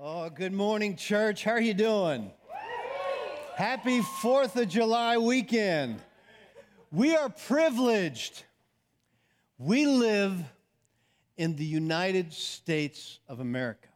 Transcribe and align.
Oh, 0.00 0.30
good 0.30 0.52
morning, 0.52 0.94
church. 0.94 1.42
How 1.42 1.50
are 1.50 1.60
you 1.60 1.74
doing? 1.74 2.30
Happy 3.56 3.98
4th 3.98 4.54
of 4.54 4.68
July 4.68 5.18
weekend. 5.18 6.00
We 6.92 7.16
are 7.16 7.28
privileged. 7.28 8.44
We 9.58 9.86
live 9.86 10.40
in 11.36 11.56
the 11.56 11.64
United 11.64 12.32
States 12.32 13.18
of 13.28 13.40
America. 13.40 13.88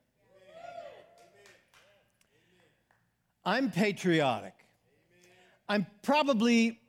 I'm 3.45 3.71
patriotic. 3.71 4.55
I'm 5.69 5.87
probably 6.03 6.81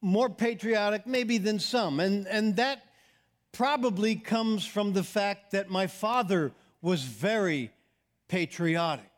more 0.00 0.28
patriotic, 0.28 1.06
maybe, 1.06 1.38
than 1.38 1.60
some. 1.60 2.00
And, 2.00 2.26
and 2.26 2.56
that 2.56 2.82
probably 3.52 4.16
comes 4.16 4.66
from 4.66 4.92
the 4.92 5.04
fact 5.04 5.52
that 5.52 5.70
my 5.70 5.86
father 5.86 6.50
was 6.82 7.04
very 7.04 7.70
patriotic. 8.28 9.10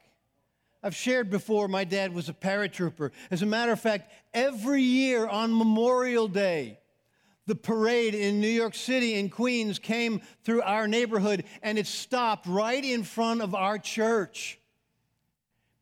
I've 0.83 0.95
shared 0.95 1.29
before, 1.29 1.67
my 1.67 1.85
dad 1.85 2.15
was 2.15 2.29
a 2.29 2.33
paratrooper. 2.33 3.11
As 3.31 3.43
a 3.43 3.47
matter 3.47 3.73
of 3.73 3.81
fact, 3.81 4.13
every 4.33 4.83
year 4.83 5.27
on 5.27 5.57
Memorial 5.57 6.29
Day, 6.29 6.79
the 7.47 7.57
parade 7.57 8.15
in 8.15 8.41
New 8.41 8.47
York 8.47 8.75
City 8.75 9.15
in 9.15 9.29
Queens 9.29 9.79
came 9.79 10.21
through 10.45 10.63
our 10.63 10.87
neighborhood 10.87 11.45
and 11.63 11.79
it 11.79 11.87
stopped 11.87 12.47
right 12.47 12.85
in 12.85 13.03
front 13.03 13.41
of 13.41 13.55
our 13.55 13.79
church. 13.79 14.59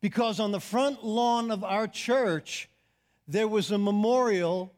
Because 0.01 0.39
on 0.39 0.51
the 0.51 0.59
front 0.59 1.03
lawn 1.03 1.51
of 1.51 1.63
our 1.63 1.87
church, 1.87 2.69
there 3.27 3.47
was 3.47 3.71
a 3.71 3.77
memorial 3.77 4.73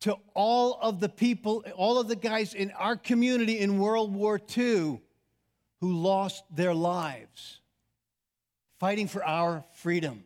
to 0.00 0.16
all 0.34 0.78
of 0.82 0.98
the 0.98 1.08
people, 1.08 1.64
all 1.76 1.98
of 1.98 2.08
the 2.08 2.16
guys 2.16 2.52
in 2.52 2.72
our 2.72 2.96
community 2.96 3.58
in 3.58 3.78
World 3.78 4.12
War 4.14 4.40
II 4.56 5.00
who 5.80 5.92
lost 5.92 6.44
their 6.54 6.74
lives 6.74 7.60
fighting 8.80 9.08
for 9.08 9.22
our 9.24 9.62
freedom. 9.74 10.24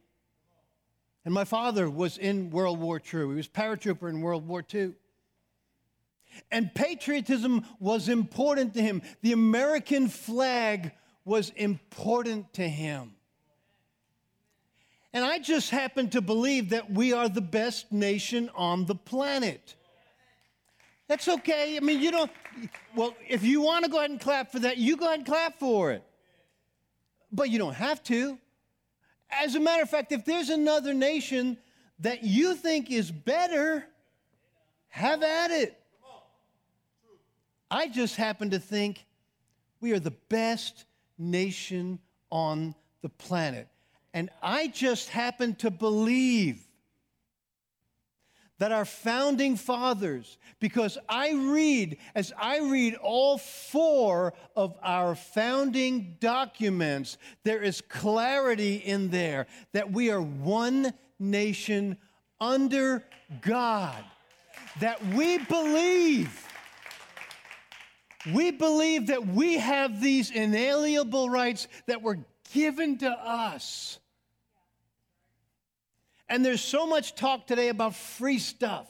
And 1.25 1.35
my 1.35 1.45
father 1.45 1.91
was 1.91 2.19
in 2.19 2.51
World 2.51 2.79
War 2.79 2.99
II. 2.99 3.29
He 3.29 3.35
was 3.35 3.49
paratrooper 3.49 4.09
in 4.09 4.21
World 4.21 4.47
War 4.47 4.65
II. 4.73 4.93
And 6.51 6.73
patriotism 6.75 7.65
was 7.81 8.09
important 8.09 8.75
to 8.75 8.83
him. 8.83 9.03
The 9.23 9.33
American 9.33 10.09
flag 10.09 10.93
was 11.25 11.51
important 11.51 12.53
to 12.55 12.69
him. 12.69 13.15
And 15.13 15.25
I 15.25 15.39
just 15.39 15.71
happen 15.71 16.11
to 16.11 16.21
believe 16.21 16.71
that 16.71 16.91
we 16.91 17.13
are 17.13 17.29
the 17.29 17.41
best 17.41 17.93
nation 17.93 18.51
on 18.55 18.85
the 18.85 18.97
planet. 18.97 19.77
That's 21.09 21.29
okay. 21.29 21.77
I 21.77 21.81
mean, 21.81 22.01
you 22.01 22.11
don't, 22.11 22.31
well, 22.97 23.15
if 23.29 23.43
you 23.43 23.61
want 23.61 23.85
to 23.85 23.91
go 23.91 23.99
ahead 23.99 24.11
and 24.11 24.21
clap 24.21 24.51
for 24.51 24.59
that, 24.61 24.79
you 24.79 24.97
go 24.97 25.07
ahead 25.07 25.19
and 25.19 25.27
clap 25.27 25.59
for 25.59 25.93
it. 25.93 26.03
But 27.31 27.51
you 27.51 27.59
don't 27.59 27.75
have 27.75 28.03
to. 28.05 28.39
As 29.31 29.55
a 29.55 29.61
matter 29.61 29.83
of 29.83 29.91
fact, 29.91 30.13
if 30.13 30.25
there's 30.25 30.49
another 30.49 30.95
nation 30.95 31.59
that 32.01 32.25
you 32.25 32.55
think 32.55 32.91
is 32.91 33.11
better, 33.11 33.85
have 34.89 35.23
at 35.23 35.51
it. 35.51 35.81
I 37.71 37.89
just 37.89 38.17
happen 38.17 38.51
to 38.51 38.59
think 38.59 39.05
we 39.81 39.93
are 39.93 39.99
the 39.99 40.13
best 40.29 40.85
nation 41.19 41.99
on 42.31 42.75
the 43.03 43.09
planet. 43.09 43.69
And 44.13 44.31
I 44.41 44.69
just 44.69 45.09
happen 45.09 45.57
to 45.57 45.71
believe 45.71 46.69
that 48.59 48.73
our 48.73 48.85
founding 48.85 49.57
fathers, 49.57 50.39
because 50.61 50.97
I 51.09 51.33
read, 51.33 51.99
as 52.15 52.33
I 52.41 52.61
read 52.61 52.95
all 52.95 53.39
four 53.39 54.33
of 54.55 54.77
our 54.83 55.15
founding 55.15 56.17
documents, 56.21 57.19
there 57.43 57.63
is 57.63 57.81
clarity 57.81 58.77
in 58.77 59.11
there 59.11 59.47
that 59.73 59.91
we 59.91 60.11
are 60.11 60.23
one 60.23 60.93
nation 61.19 61.97
under 62.41 63.05
God, 63.41 64.05
that 64.81 65.05
we 65.07 65.39
believe. 65.39 66.47
We 68.33 68.53
believe 68.53 69.09
that 69.09 69.27
we 69.27 69.59
have 69.59 70.01
these 70.01 70.31
inalienable 70.31 71.29
rights 71.29 71.69
that 71.87 72.03
were 72.03 72.19
given 72.53 72.99
to 72.99 73.11
us 73.11 73.99
and 76.29 76.45
there's 76.45 76.63
so 76.63 76.87
much 76.87 77.15
talk 77.15 77.47
today 77.47 77.69
about 77.69 77.95
free 77.95 78.39
stuff. 78.39 78.89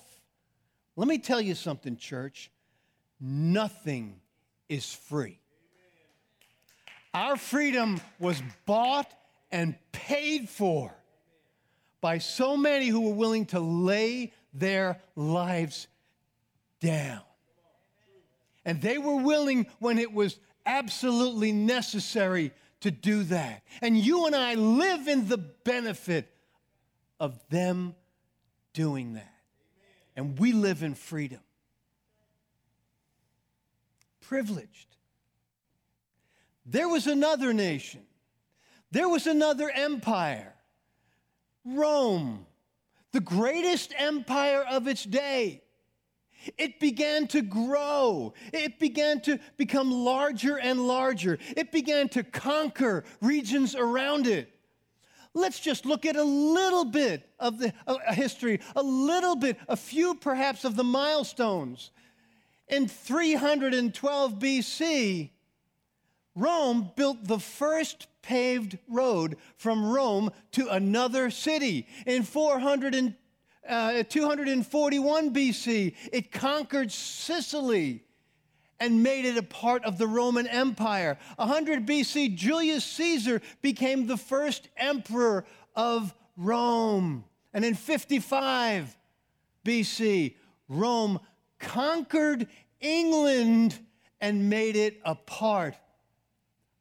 Let 0.96 1.08
me 1.08 1.18
tell 1.18 1.40
you 1.40 1.54
something, 1.54 1.96
church. 1.96 2.50
Nothing 3.20 4.20
is 4.68 4.92
free. 4.92 5.40
Our 7.12 7.36
freedom 7.36 8.00
was 8.18 8.42
bought 8.66 9.12
and 9.50 9.76
paid 9.92 10.48
for 10.48 10.92
by 12.00 12.18
so 12.18 12.56
many 12.56 12.88
who 12.88 13.00
were 13.00 13.14
willing 13.14 13.46
to 13.46 13.60
lay 13.60 14.32
their 14.52 15.00
lives 15.16 15.86
down. 16.80 17.22
And 18.64 18.80
they 18.80 18.98
were 18.98 19.16
willing 19.16 19.66
when 19.78 19.98
it 19.98 20.12
was 20.12 20.38
absolutely 20.66 21.52
necessary 21.52 22.52
to 22.80 22.90
do 22.90 23.22
that. 23.24 23.62
And 23.80 23.96
you 23.96 24.26
and 24.26 24.34
I 24.34 24.54
live 24.54 25.08
in 25.08 25.28
the 25.28 25.38
benefit 25.38 26.33
of 27.20 27.38
them 27.48 27.94
doing 28.72 29.14
that. 29.14 29.32
And 30.16 30.38
we 30.38 30.52
live 30.52 30.82
in 30.82 30.94
freedom. 30.94 31.40
Privileged. 34.20 34.96
There 36.66 36.88
was 36.88 37.06
another 37.06 37.52
nation, 37.52 38.02
there 38.90 39.08
was 39.08 39.26
another 39.26 39.70
empire, 39.70 40.54
Rome, 41.64 42.46
the 43.12 43.20
greatest 43.20 43.92
empire 43.96 44.64
of 44.68 44.88
its 44.88 45.04
day. 45.04 45.62
It 46.58 46.78
began 46.78 47.26
to 47.28 47.40
grow. 47.40 48.34
It 48.52 48.78
began 48.78 49.22
to 49.22 49.38
become 49.56 49.90
larger 49.90 50.58
and 50.58 50.86
larger. 50.86 51.38
It 51.56 51.72
began 51.72 52.10
to 52.10 52.22
conquer 52.22 53.04
regions 53.22 53.74
around 53.74 54.26
it. 54.26 54.53
Let's 55.34 55.58
just 55.58 55.84
look 55.84 56.06
at 56.06 56.14
a 56.16 56.22
little 56.22 56.84
bit 56.84 57.28
of 57.40 57.58
the 57.58 57.72
uh, 57.86 57.98
history, 58.12 58.60
a 58.76 58.82
little 58.82 59.34
bit, 59.34 59.58
a 59.68 59.76
few 59.76 60.14
perhaps 60.14 60.64
of 60.64 60.76
the 60.76 60.84
milestones. 60.84 61.90
In 62.68 62.86
312 62.86 64.38
BC, 64.38 65.30
Rome 66.36 66.90
built 66.96 67.24
the 67.24 67.40
first 67.40 68.06
paved 68.22 68.78
road 68.88 69.36
from 69.56 69.84
Rome 69.92 70.30
to 70.52 70.68
another 70.68 71.30
city. 71.30 71.88
In 72.06 72.22
400 72.22 73.14
uh, 73.68 74.02
241 74.08 75.34
BC, 75.34 75.94
it 76.12 76.30
conquered 76.30 76.92
Sicily 76.92 78.04
and 78.80 79.02
made 79.02 79.24
it 79.24 79.36
a 79.36 79.42
part 79.42 79.84
of 79.84 79.98
the 79.98 80.06
Roman 80.06 80.46
Empire. 80.46 81.18
100 81.36 81.86
BC, 81.86 82.34
Julius 82.34 82.84
Caesar 82.84 83.40
became 83.62 84.06
the 84.06 84.16
first 84.16 84.68
emperor 84.76 85.44
of 85.74 86.14
Rome. 86.36 87.24
And 87.52 87.64
in 87.64 87.74
55 87.74 88.96
BC, 89.64 90.34
Rome 90.68 91.20
conquered 91.58 92.48
England 92.80 93.78
and 94.20 94.50
made 94.50 94.76
it 94.76 95.00
a 95.04 95.14
part 95.14 95.74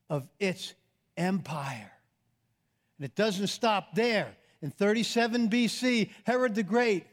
of 0.09 0.27
its 0.39 0.73
empire. 1.17 1.91
And 2.97 3.05
it 3.05 3.15
doesn't 3.15 3.47
stop 3.47 3.95
there. 3.95 4.35
In 4.61 4.71
37 4.71 5.49
BC, 5.49 6.09
Herod 6.23 6.55
the 6.55 6.63
Great 6.63 7.05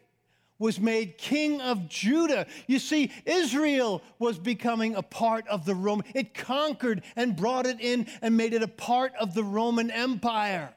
was 0.61 0.79
made 0.79 1.19
king 1.19 1.61
of 1.61 1.89
Judah. 1.89 2.47
You 2.69 2.79
see, 2.79 3.11
Israel 3.25 4.03
was 4.21 4.39
becoming 4.39 4.95
a 4.95 5.03
part 5.03 5.49
of 5.49 5.65
the 5.65 5.75
Roman. 5.75 6.05
It 6.15 6.35
conquered 6.35 7.03
and 7.17 7.35
brought 7.35 7.67
it 7.67 7.81
in 7.81 8.07
and 8.23 8.37
made 8.37 8.53
it 8.53 8.63
a 8.63 8.69
part 8.69 9.13
of 9.19 9.35
the 9.35 9.43
Roman 9.43 9.91
Empire. 9.91 10.73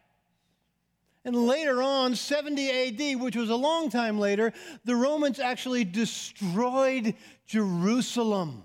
And 1.26 1.36
later 1.36 1.84
on, 1.84 2.16
70 2.16 3.14
AD, 3.14 3.22
which 3.22 3.36
was 3.36 3.50
a 3.50 3.56
long 3.56 3.90
time 3.90 4.18
later, 4.18 4.54
the 4.86 4.96
Romans 4.96 5.40
actually 5.40 5.84
destroyed 5.84 7.14
Jerusalem, 7.46 8.64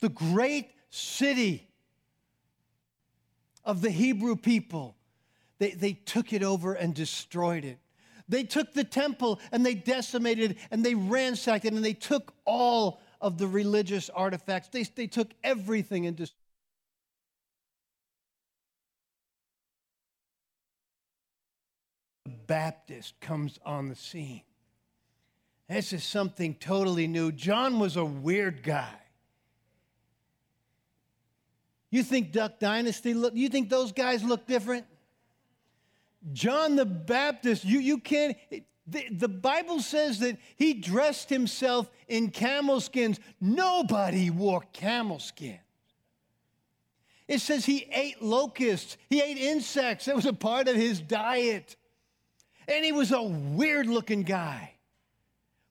the 0.00 0.08
great 0.08 0.70
city 0.88 1.68
of 3.64 3.82
the 3.82 3.90
Hebrew 3.90 4.36
people. 4.36 4.96
They, 5.58 5.70
they 5.70 5.92
took 5.92 6.32
it 6.32 6.42
over 6.42 6.72
and 6.72 6.94
destroyed 6.94 7.64
it. 7.64 7.78
They 8.28 8.44
took 8.44 8.72
the 8.72 8.84
temple 8.84 9.40
and 9.52 9.64
they 9.64 9.74
decimated 9.74 10.52
it 10.52 10.56
and 10.70 10.84
they 10.84 10.94
ransacked 10.94 11.64
it 11.64 11.72
and 11.72 11.84
they 11.84 11.92
took 11.92 12.32
all 12.44 13.00
of 13.20 13.38
the 13.38 13.46
religious 13.46 14.10
artifacts. 14.10 14.68
They, 14.68 14.82
they 14.82 15.06
took 15.06 15.30
everything 15.42 16.06
and 16.06 16.16
destroyed. 16.16 16.38
Baptist 22.46 23.18
comes 23.20 23.58
on 23.64 23.88
the 23.88 23.94
scene. 23.94 24.42
This 25.68 25.92
is 25.92 26.04
something 26.04 26.54
totally 26.54 27.06
new. 27.06 27.32
John 27.32 27.78
was 27.78 27.96
a 27.96 28.04
weird 28.04 28.62
guy. 28.62 28.94
You 31.90 32.02
think 32.02 32.32
Duck 32.32 32.58
Dynasty 32.58 33.14
look, 33.14 33.34
you 33.34 33.48
think 33.48 33.70
those 33.70 33.92
guys 33.92 34.24
look 34.24 34.46
different? 34.46 34.84
John 36.32 36.76
the 36.76 36.86
Baptist, 36.86 37.64
you, 37.64 37.78
you 37.78 37.98
can't, 37.98 38.36
the, 38.86 39.08
the 39.10 39.28
Bible 39.28 39.80
says 39.80 40.18
that 40.20 40.38
he 40.56 40.74
dressed 40.74 41.28
himself 41.28 41.90
in 42.08 42.30
camel 42.30 42.80
skins. 42.80 43.20
Nobody 43.40 44.30
wore 44.30 44.62
camel 44.72 45.18
skins. 45.18 45.58
It 47.26 47.40
says 47.40 47.64
he 47.64 47.88
ate 47.90 48.22
locusts, 48.22 48.98
he 49.08 49.22
ate 49.22 49.38
insects. 49.38 50.04
That 50.04 50.16
was 50.16 50.26
a 50.26 50.32
part 50.32 50.68
of 50.68 50.76
his 50.76 51.00
diet. 51.00 51.76
And 52.68 52.84
he 52.84 52.92
was 52.92 53.12
a 53.12 53.22
weird 53.22 53.86
looking 53.86 54.22
guy. 54.22 54.74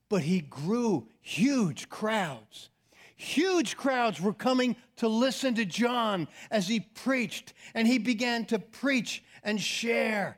But 0.10 0.24
he 0.24 0.42
grew 0.42 1.08
huge 1.22 1.90
crowds. 1.90 2.70
Huge 3.16 3.78
crowds 3.78 4.20
were 4.20 4.34
coming 4.34 4.76
to 4.98 5.08
listen 5.08 5.56
to 5.56 5.66
John 5.66 6.28
as 6.52 6.68
he 6.68 6.80
preached, 6.80 7.54
and 7.74 7.88
he 7.88 7.98
began 7.98 8.46
to 8.46 8.60
preach 8.60 9.24
and 9.44 9.62
share. 9.62 10.38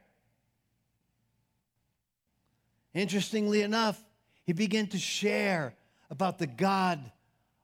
Interestingly 2.95 3.61
enough, 3.61 4.01
he 4.45 4.53
began 4.53 4.87
to 4.87 4.97
share 4.97 5.75
about 6.09 6.39
the 6.39 6.47
God 6.47 7.11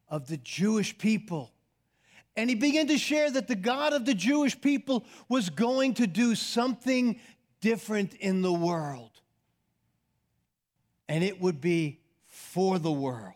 of 0.10 0.28
the 0.28 0.38
Jewish 0.38 0.98
people. 0.98 1.52
And 2.36 2.50
he 2.50 2.56
began 2.56 2.88
to 2.88 2.98
share 2.98 3.32
that 3.32 3.48
the 3.48 3.56
God 3.56 3.94
of 3.94 4.06
the 4.06 4.14
Jewish 4.14 4.60
people 4.60 5.06
was 5.30 5.50
going 5.50 5.96
to 5.96 6.08
do 6.08 6.36
something 6.36 7.20
different 7.62 8.14
in 8.16 8.42
the 8.42 8.52
world. 8.52 9.12
And 11.08 11.24
it 11.24 11.42
would 11.42 11.62
be 11.62 12.02
for 12.26 12.78
the 12.78 12.92
world. 12.92 13.34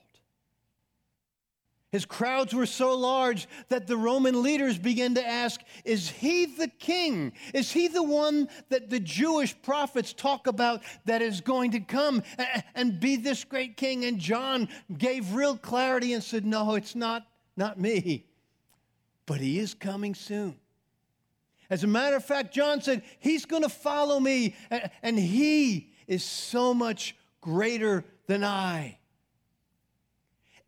His 1.96 2.06
crowds 2.06 2.54
were 2.54 2.66
so 2.66 2.94
large 2.94 3.48
that 3.70 3.88
the 3.88 3.96
Roman 3.96 4.44
leaders 4.44 4.78
began 4.78 5.16
to 5.16 5.26
ask 5.26 5.62
Is 5.86 6.10
he 6.10 6.46
the 6.46 6.68
king? 6.68 7.32
Is 7.54 7.72
he 7.72 7.88
the 7.88 8.04
one 8.04 8.50
that 8.68 8.90
the 8.90 9.00
Jewish 9.00 9.56
prophets 9.62 10.12
talk 10.12 10.46
about 10.46 10.84
that 11.06 11.22
is 11.22 11.40
going 11.40 11.72
to 11.72 11.80
come 11.80 12.22
and 12.76 13.00
be 13.00 13.16
this 13.16 13.46
great 13.46 13.78
king? 13.78 14.04
And 14.04 14.20
John 14.20 14.68
gave 14.98 15.36
real 15.36 15.56
clarity 15.56 16.12
and 16.12 16.22
said, 16.22 16.46
No, 16.46 16.76
it's 16.76 16.96
not, 16.96 17.26
not 17.56 17.80
me, 17.80 18.26
but 19.26 19.40
he 19.40 19.58
is 19.58 19.74
coming 19.74 20.16
soon. 20.16 20.58
As 21.70 21.86
a 21.86 21.88
matter 21.88 22.18
of 22.18 22.26
fact, 22.26 22.54
John 22.54 22.82
said, 22.82 23.04
He's 23.20 23.46
going 23.46 23.64
to 23.64 23.70
follow 23.70 24.20
me, 24.20 24.54
and 25.02 25.18
he 25.18 25.94
is 26.08 26.26
so 26.26 26.74
much 26.74 27.16
greater 27.40 28.04
than 28.28 28.44
I. 28.44 28.98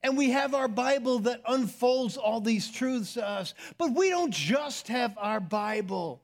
And 0.04 0.18
we 0.18 0.32
have 0.32 0.54
our 0.54 0.68
Bible 0.68 1.20
that 1.20 1.42
unfolds 1.48 2.18
all 2.18 2.40
these 2.40 2.70
truths 2.70 3.16
to 3.16 3.28
us. 3.28 3.54
But 3.78 3.94
we 3.94 4.10
don't 4.10 4.34
just 4.34 4.88
have 4.90 5.18
our 5.18 5.40
Bible. 5.40 6.22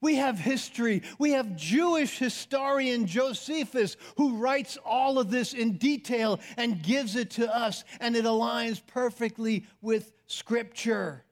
We 0.00 0.16
have 0.16 0.38
history. 0.38 1.02
We 1.18 1.32
have 1.32 1.56
Jewish 1.56 2.18
historian 2.18 3.06
Josephus 3.06 3.96
who 4.16 4.36
writes 4.36 4.78
all 4.84 5.18
of 5.18 5.30
this 5.30 5.52
in 5.52 5.78
detail 5.78 6.40
and 6.56 6.82
gives 6.82 7.16
it 7.16 7.30
to 7.32 7.54
us, 7.54 7.84
and 8.00 8.14
it 8.14 8.24
aligns 8.24 8.80
perfectly 8.86 9.66
with 9.80 10.12
Scripture. 10.26 11.24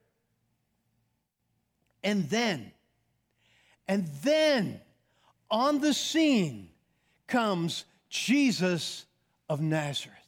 And 2.03 2.29
then, 2.29 2.71
and 3.87 4.07
then 4.23 4.81
on 5.49 5.79
the 5.79 5.93
scene 5.93 6.69
comes 7.27 7.85
Jesus 8.09 9.05
of 9.47 9.61
Nazareth 9.61 10.22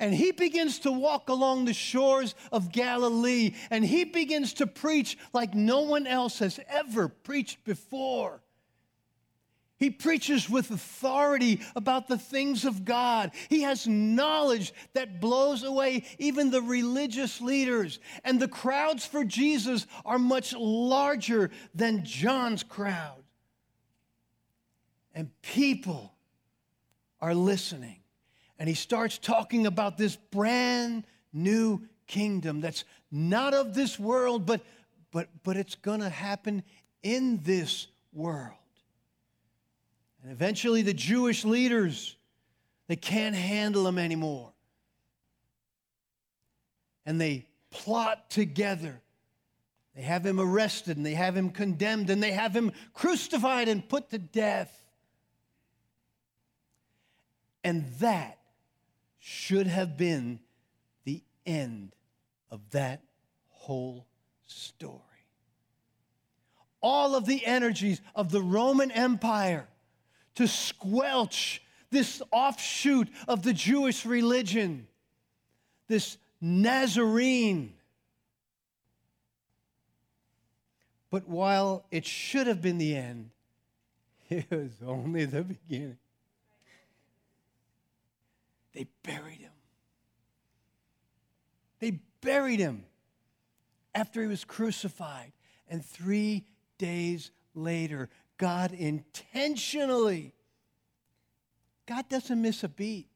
and 0.00 0.14
he 0.14 0.32
begins 0.32 0.80
to 0.80 0.90
walk 0.90 1.28
along 1.28 1.66
the 1.66 1.74
shores 1.74 2.34
of 2.50 2.72
Galilee 2.72 3.54
and 3.70 3.84
he 3.84 4.04
begins 4.04 4.54
to 4.54 4.66
preach 4.66 5.16
like 5.32 5.54
no 5.54 5.82
one 5.82 6.06
else 6.06 6.38
has 6.40 6.58
ever 6.68 7.08
preached 7.08 7.62
before. 7.64 8.40
He 9.76 9.90
preaches 9.90 10.48
with 10.48 10.70
authority 10.70 11.60
about 11.76 12.08
the 12.08 12.18
things 12.18 12.64
of 12.64 12.84
God. 12.84 13.30
He 13.48 13.62
has 13.62 13.86
knowledge 13.86 14.74
that 14.92 15.20
blows 15.20 15.62
away 15.62 16.04
even 16.18 16.50
the 16.50 16.60
religious 16.60 17.40
leaders. 17.40 17.98
And 18.22 18.38
the 18.38 18.48
crowds 18.48 19.06
for 19.06 19.24
Jesus 19.24 19.86
are 20.04 20.18
much 20.18 20.54
larger 20.54 21.50
than 21.74 22.04
John's 22.04 22.62
crowd. 22.62 23.22
And 25.14 25.30
people 25.40 26.12
are 27.20 27.34
listening. 27.34 27.99
And 28.60 28.68
he 28.68 28.74
starts 28.74 29.16
talking 29.16 29.66
about 29.66 29.96
this 29.96 30.16
brand 30.16 31.04
new 31.32 31.80
kingdom 32.06 32.60
that's 32.60 32.84
not 33.10 33.54
of 33.54 33.72
this 33.72 33.98
world, 33.98 34.44
but, 34.44 34.60
but, 35.10 35.30
but 35.42 35.56
it's 35.56 35.76
going 35.76 36.00
to 36.00 36.10
happen 36.10 36.62
in 37.02 37.40
this 37.42 37.86
world. 38.12 38.52
And 40.22 40.30
eventually, 40.30 40.82
the 40.82 40.92
Jewish 40.92 41.42
leaders, 41.46 42.16
they 42.86 42.96
can't 42.96 43.34
handle 43.34 43.88
him 43.88 43.98
anymore. 43.98 44.52
And 47.06 47.18
they 47.18 47.46
plot 47.70 48.28
together. 48.28 49.00
They 49.96 50.02
have 50.02 50.26
him 50.26 50.38
arrested 50.38 50.98
and 50.98 51.06
they 51.06 51.14
have 51.14 51.34
him 51.34 51.48
condemned 51.48 52.10
and 52.10 52.22
they 52.22 52.32
have 52.32 52.54
him 52.54 52.72
crucified 52.92 53.68
and 53.68 53.88
put 53.88 54.10
to 54.10 54.18
death. 54.18 54.84
And 57.64 57.86
that 58.00 58.36
should 59.20 59.66
have 59.66 59.96
been 59.96 60.40
the 61.04 61.22
end 61.46 61.94
of 62.50 62.60
that 62.70 63.02
whole 63.50 64.06
story. 64.46 64.96
All 66.80 67.14
of 67.14 67.26
the 67.26 67.44
energies 67.44 68.00
of 68.14 68.30
the 68.32 68.40
Roman 68.40 68.90
Empire 68.90 69.68
to 70.36 70.48
squelch 70.48 71.62
this 71.90 72.22
offshoot 72.32 73.08
of 73.28 73.42
the 73.42 73.52
Jewish 73.52 74.06
religion, 74.06 74.86
this 75.86 76.16
Nazarene. 76.40 77.74
But 81.10 81.28
while 81.28 81.84
it 81.90 82.06
should 82.06 82.46
have 82.46 82.62
been 82.62 82.78
the 82.78 82.96
end, 82.96 83.30
it 84.30 84.50
was 84.50 84.70
only 84.86 85.26
the 85.26 85.42
beginning. 85.42 85.98
They 88.72 88.86
buried 89.02 89.40
him. 89.40 89.52
They 91.80 92.00
buried 92.20 92.60
him 92.60 92.84
after 93.94 94.22
he 94.22 94.28
was 94.28 94.44
crucified. 94.44 95.32
And 95.68 95.84
three 95.84 96.44
days 96.78 97.30
later, 97.54 98.08
God 98.36 98.72
intentionally, 98.72 100.34
God 101.86 102.08
doesn't 102.08 102.40
miss 102.40 102.64
a 102.64 102.68
beat. 102.68 103.08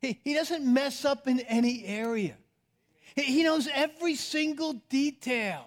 He, 0.00 0.18
he 0.24 0.34
doesn't 0.34 0.64
mess 0.64 1.04
up 1.04 1.28
in 1.28 1.40
any 1.40 1.84
area. 1.84 2.36
He, 3.14 3.22
he 3.22 3.42
knows 3.42 3.68
every 3.72 4.14
single 4.14 4.74
detail. 4.88 5.66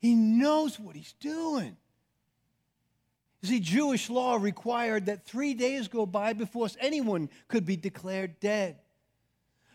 He 0.00 0.14
knows 0.14 0.78
what 0.78 0.94
he's 0.94 1.14
doing. 1.14 1.76
See, 3.42 3.60
Jewish 3.60 4.10
law 4.10 4.36
required 4.36 5.06
that 5.06 5.24
three 5.24 5.54
days 5.54 5.88
go 5.88 6.06
by 6.06 6.32
before 6.32 6.68
anyone 6.80 7.28
could 7.48 7.64
be 7.64 7.76
declared 7.76 8.40
dead. 8.40 8.78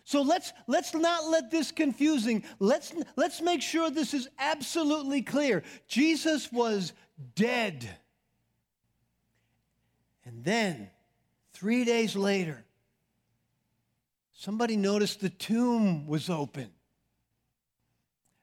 So 0.03 0.23
let's, 0.23 0.51
let's 0.67 0.93
not 0.93 1.27
let 1.27 1.51
this 1.51 1.71
confusing. 1.71 2.43
Let's, 2.59 2.93
let's 3.15 3.41
make 3.41 3.61
sure 3.61 3.89
this 3.89 4.13
is 4.13 4.27
absolutely 4.39 5.21
clear. 5.21 5.63
Jesus 5.87 6.51
was 6.51 6.93
dead. 7.35 7.87
And 10.25 10.43
then, 10.43 10.89
three 11.53 11.85
days 11.85 12.15
later, 12.15 12.65
somebody 14.33 14.75
noticed 14.75 15.21
the 15.21 15.29
tomb 15.29 16.07
was 16.07 16.29
open. 16.29 16.69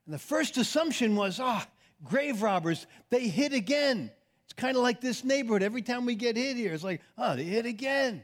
And 0.06 0.14
the 0.14 0.18
first 0.18 0.56
assumption 0.56 1.16
was, 1.16 1.38
ah, 1.40 1.66
grave 2.04 2.40
robbers, 2.40 2.86
they 3.10 3.28
hid 3.28 3.52
again 3.52 4.10
kind 4.58 4.76
of 4.76 4.82
like 4.82 5.00
this 5.00 5.24
neighborhood. 5.24 5.62
Every 5.62 5.80
time 5.82 6.04
we 6.04 6.14
get 6.14 6.36
hit 6.36 6.56
here, 6.56 6.74
it's 6.74 6.84
like, 6.84 7.00
oh, 7.16 7.36
they 7.36 7.44
hit 7.44 7.64
again. 7.64 8.22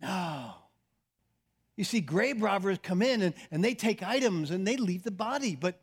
No. 0.00 0.54
You 1.76 1.84
see, 1.84 2.00
grave 2.00 2.40
robbers 2.40 2.78
come 2.82 3.02
in 3.02 3.22
and, 3.22 3.34
and 3.50 3.62
they 3.64 3.74
take 3.74 4.02
items 4.02 4.50
and 4.50 4.66
they 4.66 4.76
leave 4.76 5.02
the 5.02 5.10
body, 5.10 5.56
but 5.56 5.80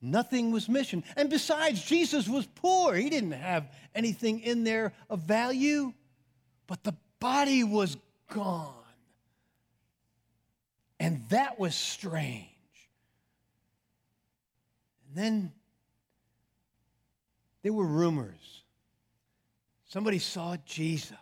nothing 0.00 0.52
was 0.52 0.68
missing. 0.68 1.02
And 1.16 1.28
besides, 1.28 1.82
Jesus 1.82 2.28
was 2.28 2.46
poor. 2.46 2.94
He 2.94 3.10
didn't 3.10 3.32
have 3.32 3.70
anything 3.94 4.40
in 4.40 4.62
there 4.62 4.92
of 5.10 5.20
value, 5.20 5.92
but 6.66 6.84
the 6.84 6.94
body 7.18 7.64
was 7.64 7.96
gone. 8.32 8.72
And 11.00 11.28
that 11.30 11.58
was 11.58 11.74
strange. 11.74 12.46
And 15.08 15.16
then 15.16 15.52
there 17.66 17.72
were 17.72 17.84
rumors. 17.84 18.62
Somebody 19.86 20.20
saw 20.20 20.56
Jesus 20.64 21.16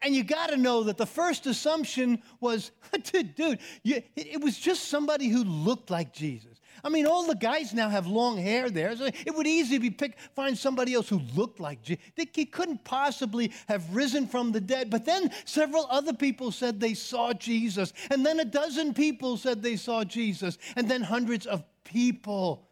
And 0.00 0.14
you 0.14 0.24
got 0.24 0.48
to 0.48 0.56
know 0.56 0.84
that 0.84 0.96
the 0.96 1.04
first 1.04 1.44
assumption 1.44 2.22
was, 2.40 2.70
dude, 3.12 3.58
you, 3.82 4.02
it 4.16 4.42
was 4.42 4.58
just 4.58 4.88
somebody 4.88 5.28
who 5.28 5.44
looked 5.44 5.90
like 5.90 6.14
Jesus. 6.14 6.58
I 6.82 6.88
mean, 6.88 7.04
all 7.04 7.26
the 7.26 7.34
guys 7.34 7.74
now 7.74 7.90
have 7.90 8.06
long 8.06 8.38
hair 8.38 8.70
there. 8.70 8.96
So 8.96 9.04
it 9.04 9.34
would 9.34 9.46
easily 9.46 9.76
be 9.76 9.90
pick, 9.90 10.18
find 10.34 10.56
somebody 10.56 10.94
else 10.94 11.10
who 11.10 11.20
looked 11.36 11.60
like 11.60 11.82
Jesus. 11.82 12.02
He 12.16 12.46
couldn't 12.46 12.82
possibly 12.84 13.52
have 13.68 13.94
risen 13.94 14.26
from 14.26 14.52
the 14.52 14.60
dead. 14.60 14.88
But 14.88 15.04
then 15.04 15.30
several 15.44 15.86
other 15.90 16.14
people 16.14 16.50
said 16.50 16.80
they 16.80 16.94
saw 16.94 17.34
Jesus. 17.34 17.92
And 18.10 18.24
then 18.24 18.40
a 18.40 18.46
dozen 18.46 18.94
people 18.94 19.36
said 19.36 19.62
they 19.62 19.76
saw 19.76 20.02
Jesus. 20.02 20.56
And 20.76 20.90
then 20.90 21.02
hundreds 21.02 21.44
of 21.44 21.62
people 21.84 22.70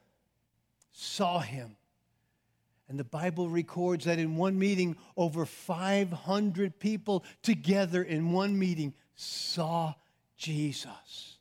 saw 0.93 1.41
him. 1.41 1.77
And 2.91 2.99
the 2.99 3.05
Bible 3.05 3.49
records 3.49 4.07
that 4.07 4.19
in 4.19 4.35
one 4.35 4.59
meeting, 4.59 4.97
over 5.17 5.47
500 5.47 6.81
people 6.81 7.25
together 7.41 8.03
in 8.03 8.33
one 8.33 8.59
meeting 8.59 8.95
saw 9.15 9.95
Jesus. 10.37 11.37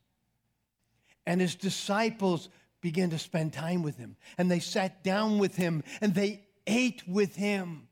And 1.25 1.41
his 1.41 1.55
disciples 1.55 2.49
began 2.81 3.09
to 3.09 3.17
spend 3.17 3.51
time 3.51 3.81
with 3.81 3.97
him. 3.97 4.15
And 4.37 4.49
they 4.49 4.59
sat 4.59 5.03
down 5.03 5.39
with 5.39 5.55
him 5.55 5.83
and 6.01 6.13
they 6.13 6.45
ate 6.67 7.07
with 7.07 7.35
him. 7.35 7.87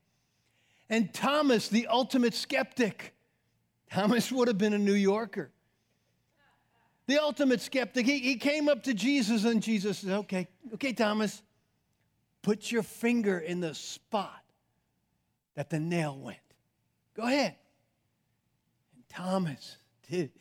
And 0.88 1.12
Thomas, 1.12 1.68
the 1.68 1.88
ultimate 1.88 2.36
skeptic, 2.36 3.16
Thomas 3.92 4.32
would 4.32 4.50
have 4.50 4.60
been 4.60 4.74
a 4.74 4.78
New 4.78 4.94
Yorker. 4.94 5.50
The 7.08 7.20
ultimate 7.20 7.62
skeptic, 7.62 8.06
he, 8.06 8.20
he 8.20 8.36
came 8.36 8.70
up 8.70 8.84
to 8.84 8.94
Jesus 8.94 9.46
and 9.46 9.64
Jesus 9.64 9.98
said, 9.98 10.12
Okay, 10.12 10.48
okay, 10.76 10.94
Thomas, 10.94 11.42
Put 12.48 12.72
your 12.72 12.84
finger 12.84 13.38
in 13.38 13.60
the 13.60 13.76
spot 13.76 14.42
that 15.56 15.70
the 15.70 15.82
nail 15.82 16.18
went. 16.18 16.38
Go 17.14 17.24
ahead. 17.24 17.56
And 18.96 19.04
Thomas 19.10 19.76
did 20.10 20.32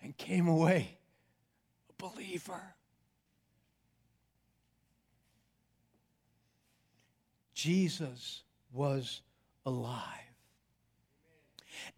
and 0.00 0.16
came 0.16 0.46
away 0.46 0.96
a 1.90 2.00
believer. 2.00 2.62
Jesus 7.52 8.44
was 8.72 9.22
alive. 9.64 10.04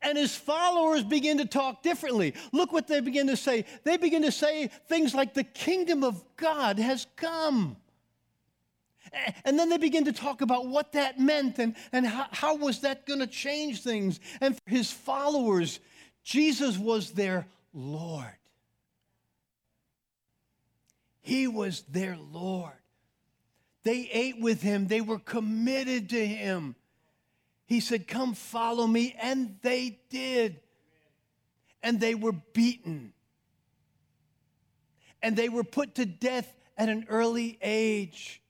And 0.01 0.17
his 0.17 0.35
followers 0.35 1.05
begin 1.05 1.37
to 1.37 1.45
talk 1.45 1.83
differently. 1.83 2.33
Look 2.53 2.73
what 2.73 2.89
they 2.89 3.01
begin 3.01 3.27
to 3.27 3.37
say. 3.37 3.67
They 3.85 3.99
begin 3.99 4.23
to 4.23 4.33
say 4.33 4.69
things 4.89 5.15
like, 5.15 5.35
The 5.35 5.45
kingdom 5.45 6.05
of 6.05 6.25
God 6.39 6.79
has 6.79 7.07
come. 7.17 7.77
And 9.45 9.59
then 9.59 9.69
they 9.69 9.79
begin 9.79 10.05
to 10.07 10.13
talk 10.13 10.41
about 10.41 10.67
what 10.67 10.93
that 10.93 11.19
meant 11.19 11.59
and, 11.59 11.75
and 11.93 12.07
how, 12.07 12.27
how 12.31 12.57
was 12.57 12.81
that 12.81 13.07
going 13.07 13.21
to 13.21 13.27
change 13.27 13.83
things. 13.83 14.21
And 14.41 14.55
for 14.57 14.71
his 14.71 14.91
followers, 14.91 15.81
Jesus 16.25 16.77
was 16.79 17.13
their 17.13 17.47
Lord. 17.73 18.27
He 21.21 21.47
was 21.47 21.83
their 21.83 22.17
Lord. 22.33 22.73
They 23.85 24.09
ate 24.13 24.41
with 24.41 24.61
him, 24.63 24.87
they 24.87 25.01
were 25.01 25.19
committed 25.19 26.11
to 26.11 26.27
him. 26.27 26.75
He 27.67 27.81
said, 27.81 28.09
Come 28.09 28.35
follow 28.35 28.87
me. 28.87 29.15
And 29.21 29.57
they 29.63 29.99
did. 30.09 30.61
And 31.83 32.01
they 32.01 32.15
were 32.15 32.33
beaten. 32.33 33.13
And 35.23 35.37
they 35.37 35.49
were 35.49 35.65
put 35.65 35.97
to 35.97 36.07
death 36.07 36.55
at 36.79 36.89
an 36.89 37.07
early 37.09 37.59
age 37.61 38.41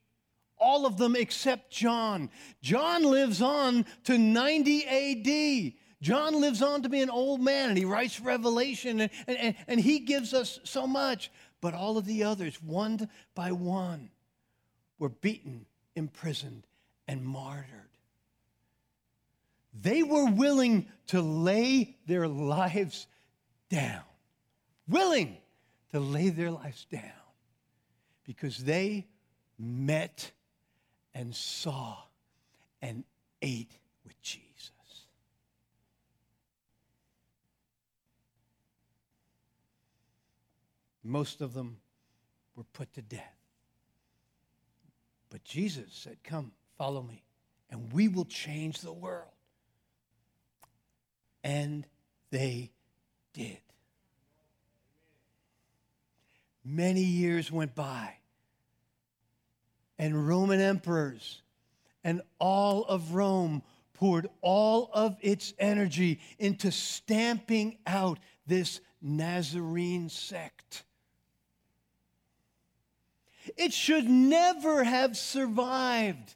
all 0.59 0.87
of 0.87 0.97
them 0.99 1.17
except 1.17 1.71
John. 1.71 2.31
John 2.63 3.03
lives 3.05 3.43
on 3.43 3.87
to 4.05 4.19
90 4.19 4.87
AD. 4.87 5.73
John 6.01 6.41
lives 6.41 6.63
on 6.63 6.83
to 6.83 6.89
be 6.89 7.03
an 7.03 7.11
old 7.11 7.41
man 7.41 7.71
and 7.71 7.79
he 7.79 7.85
writes 7.85 8.21
Revelation 8.21 9.01
and, 9.01 9.11
and, 9.27 9.55
and 9.67 9.81
he 9.81 10.01
gives 10.01 10.33
us 10.35 10.61
so 10.65 10.87
much. 10.87 11.31
But 11.61 11.75
all 11.75 11.99
of 11.99 12.07
the 12.07 12.25
others, 12.25 12.63
one 12.63 13.09
by 13.35 13.53
one, 13.53 14.11
were 14.99 15.09
beaten, 15.09 15.67
imprisoned, 15.97 16.67
and 17.09 17.25
martyred. 17.25 17.89
They 19.81 20.03
were 20.03 20.31
willing 20.31 20.89
to 21.09 21.21
lay 21.21 21.97
their 22.07 22.29
lives 22.29 23.07
down, 23.71 24.03
willing 24.89 25.37
to 25.93 26.01
lay 26.01 26.31
their 26.31 26.51
lives 26.51 26.87
down 26.91 27.03
because 28.25 28.59
they 28.59 29.07
met 29.59 30.31
and 31.19 31.35
saw 31.35 31.97
and 32.81 33.03
ate 33.43 33.73
with 34.07 34.23
Jesus. 34.23 34.71
Most 41.03 41.41
of 41.41 41.55
them 41.55 41.79
were 42.55 42.63
put 42.73 42.93
to 42.95 43.03
death. 43.03 43.35
But 45.29 45.43
Jesus 45.43 45.87
said, 45.91 46.19
Come, 46.23 46.53
follow 46.77 47.03
me, 47.03 47.25
and 47.69 47.93
we 47.93 48.07
will 48.07 48.25
change 48.25 48.81
the 48.81 48.93
world. 48.93 49.33
And 51.43 51.85
they 52.31 52.71
did. 53.33 53.59
Many 56.65 57.03
years 57.03 57.51
went 57.51 57.75
by 57.75 58.18
and 59.99 60.29
Roman 60.29 60.61
emperors 60.61 61.43
and 62.05 62.23
all 62.39 62.85
of 62.85 63.15
Rome 63.15 63.63
poured 63.95 64.29
all 64.41 64.91
of 64.93 65.17
its 65.21 65.53
energy 65.59 66.21
into 66.39 66.71
stamping 66.71 67.79
out 67.87 68.19
this 68.47 68.81
Nazarene 69.03 70.09
sect. 70.09 70.85
It 73.57 73.73
should 73.73 74.09
never 74.09 74.85
have 74.85 75.17
survived. 75.17 76.35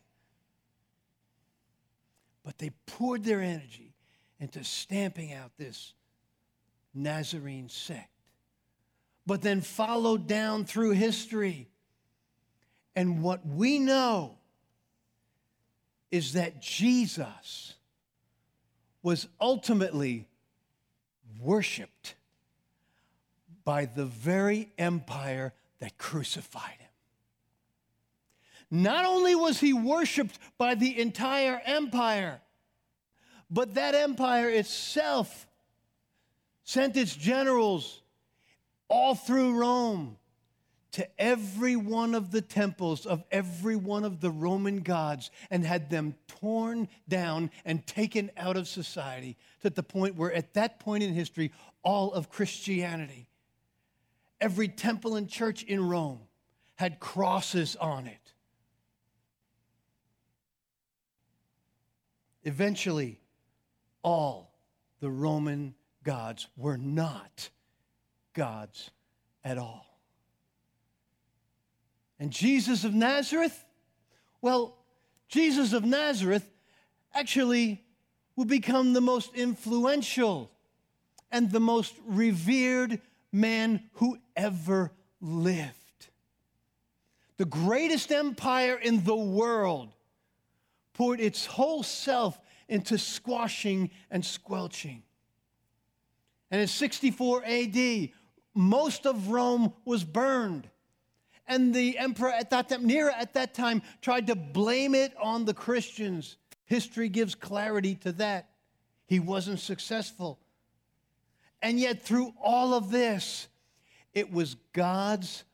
But 2.44 2.58
they 2.58 2.70
poured 2.86 3.24
their 3.24 3.40
energy 3.40 3.94
into 4.40 4.64
stamping 4.64 5.32
out 5.32 5.52
this 5.56 5.94
Nazarene 6.92 7.68
sect. 7.68 8.08
But 9.24 9.42
then 9.42 9.60
followed 9.60 10.26
down 10.26 10.64
through 10.64 10.90
history 10.92 11.68
and 12.94 13.22
what 13.22 13.46
we 13.46 13.78
know 13.78 14.36
is 16.10 16.34
that 16.34 16.60
Jesus 16.60 17.74
was 19.02 19.26
ultimately 19.40 20.28
worshiped 21.40 22.14
by 23.64 23.86
the 23.86 24.04
very 24.04 24.70
empire 24.78 25.52
that 25.80 25.98
crucified 25.98 26.76
him. 26.78 26.88
Not 28.70 29.04
only 29.04 29.34
was 29.34 29.60
he 29.60 29.72
worshiped 29.72 30.38
by 30.58 30.74
the 30.74 31.00
entire 31.00 31.60
empire, 31.64 32.40
but 33.50 33.74
that 33.74 33.94
empire 33.94 34.48
itself 34.48 35.46
sent 36.64 36.96
its 36.96 37.14
generals 37.14 38.00
all 38.88 39.14
through 39.14 39.58
Rome 39.58 40.16
to 40.92 41.08
every 41.20 41.74
one 41.74 42.14
of 42.14 42.30
the 42.30 42.42
temples 42.42 43.06
of 43.06 43.24
every 43.30 43.76
one 43.76 44.04
of 44.04 44.20
the 44.20 44.30
Roman 44.30 44.80
gods 44.80 45.30
and 45.50 45.64
had 45.64 45.88
them 45.90 46.14
torn 46.28 46.88
down 47.08 47.50
and 47.64 47.86
taken 47.86 48.30
out 48.36 48.56
of 48.56 48.68
society 48.68 49.36
to 49.62 49.70
the 49.70 49.82
point 49.82 50.16
where, 50.16 50.32
at 50.32 50.54
that 50.54 50.80
point 50.80 51.02
in 51.02 51.14
history, 51.14 51.50
all 51.82 52.12
of 52.12 52.28
Christianity, 52.28 53.28
every 54.40 54.68
temple 54.68 55.16
and 55.16 55.28
church 55.28 55.62
in 55.62 55.88
Rome 55.88 56.20
had 56.76 57.00
crosses 57.00 57.74
on 57.76 58.06
it. 58.06 58.34
Eventually, 62.44 63.20
all 64.02 64.52
the 65.00 65.10
Roman 65.10 65.74
gods 66.02 66.48
were 66.56 66.76
not 66.76 67.50
gods 68.34 68.90
at 69.44 69.58
all. 69.58 69.91
And 72.22 72.30
Jesus 72.30 72.84
of 72.84 72.94
Nazareth? 72.94 73.64
Well, 74.40 74.76
Jesus 75.28 75.72
of 75.72 75.84
Nazareth 75.84 76.48
actually 77.12 77.84
will 78.36 78.44
become 78.44 78.92
the 78.92 79.00
most 79.00 79.34
influential 79.34 80.48
and 81.32 81.50
the 81.50 81.58
most 81.58 81.96
revered 82.06 83.00
man 83.32 83.82
who 83.94 84.18
ever 84.36 84.92
lived. 85.20 85.72
The 87.38 87.44
greatest 87.44 88.12
empire 88.12 88.76
in 88.76 89.02
the 89.02 89.16
world 89.16 89.88
poured 90.94 91.18
its 91.18 91.44
whole 91.44 91.82
self 91.82 92.38
into 92.68 92.98
squashing 92.98 93.90
and 94.12 94.24
squelching. 94.24 95.02
And 96.52 96.60
in 96.60 96.68
64 96.68 97.42
AD, 97.44 98.10
most 98.54 99.06
of 99.06 99.30
Rome 99.30 99.72
was 99.84 100.04
burned. 100.04 100.68
And 101.46 101.74
the 101.74 101.98
emperor 101.98 102.30
at 102.30 102.50
that 102.50 102.68
time, 102.68 102.86
Nero 102.86 103.12
at 103.16 103.34
that 103.34 103.54
time, 103.54 103.82
tried 104.00 104.28
to 104.28 104.34
blame 104.34 104.94
it 104.94 105.12
on 105.20 105.44
the 105.44 105.54
Christians. 105.54 106.36
History 106.64 107.08
gives 107.08 107.34
clarity 107.34 107.96
to 107.96 108.12
that. 108.12 108.50
He 109.06 109.20
wasn't 109.20 109.60
successful. 109.60 110.38
And 111.60 111.78
yet, 111.78 112.02
through 112.02 112.32
all 112.42 112.74
of 112.74 112.90
this, 112.90 113.48
it 114.14 114.32
was 114.32 114.56
God's 114.72 115.44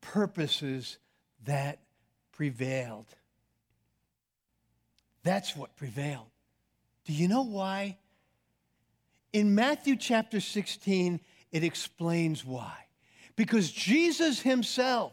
purposes 0.00 0.98
that 1.44 1.80
prevailed. 2.32 3.06
That's 5.22 5.56
what 5.56 5.76
prevailed. 5.76 6.30
Do 7.04 7.12
you 7.12 7.28
know 7.28 7.42
why? 7.42 7.98
In 9.32 9.54
Matthew 9.54 9.96
chapter 9.96 10.40
16, 10.40 11.20
it 11.52 11.64
explains 11.64 12.44
why. 12.44 12.86
Because 13.36 13.70
Jesus 13.70 14.40
himself 14.40 15.12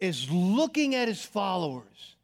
is 0.00 0.30
looking 0.30 0.94
at 0.94 1.08
his 1.08 1.24
followers. 1.24 2.16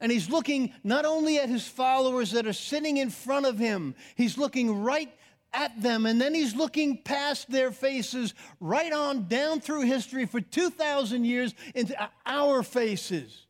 And 0.00 0.12
he's 0.12 0.28
looking 0.28 0.72
not 0.84 1.04
only 1.04 1.38
at 1.38 1.48
his 1.48 1.66
followers 1.66 2.32
that 2.32 2.46
are 2.46 2.52
sitting 2.52 2.98
in 2.98 3.10
front 3.10 3.46
of 3.46 3.58
him, 3.58 3.94
he's 4.14 4.36
looking 4.36 4.82
right 4.82 5.12
at 5.52 5.80
them, 5.80 6.04
and 6.04 6.20
then 6.20 6.34
he's 6.34 6.54
looking 6.54 6.98
past 7.02 7.50
their 7.50 7.70
faces, 7.70 8.34
right 8.60 8.92
on 8.92 9.26
down 9.26 9.60
through 9.60 9.82
history 9.82 10.26
for 10.26 10.40
2,000 10.40 11.24
years 11.24 11.54
into 11.74 11.96
our 12.26 12.62
faces. 12.62 13.46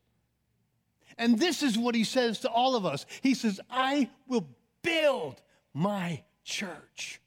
And 1.17 1.37
this 1.37 1.63
is 1.63 1.77
what 1.77 1.95
he 1.95 2.03
says 2.03 2.39
to 2.39 2.49
all 2.49 2.75
of 2.75 2.85
us 2.85 3.05
He 3.21 3.33
says, 3.33 3.59
I 3.69 4.09
will 4.27 4.47
build 4.81 5.41
my 5.73 6.23
church, 6.43 7.19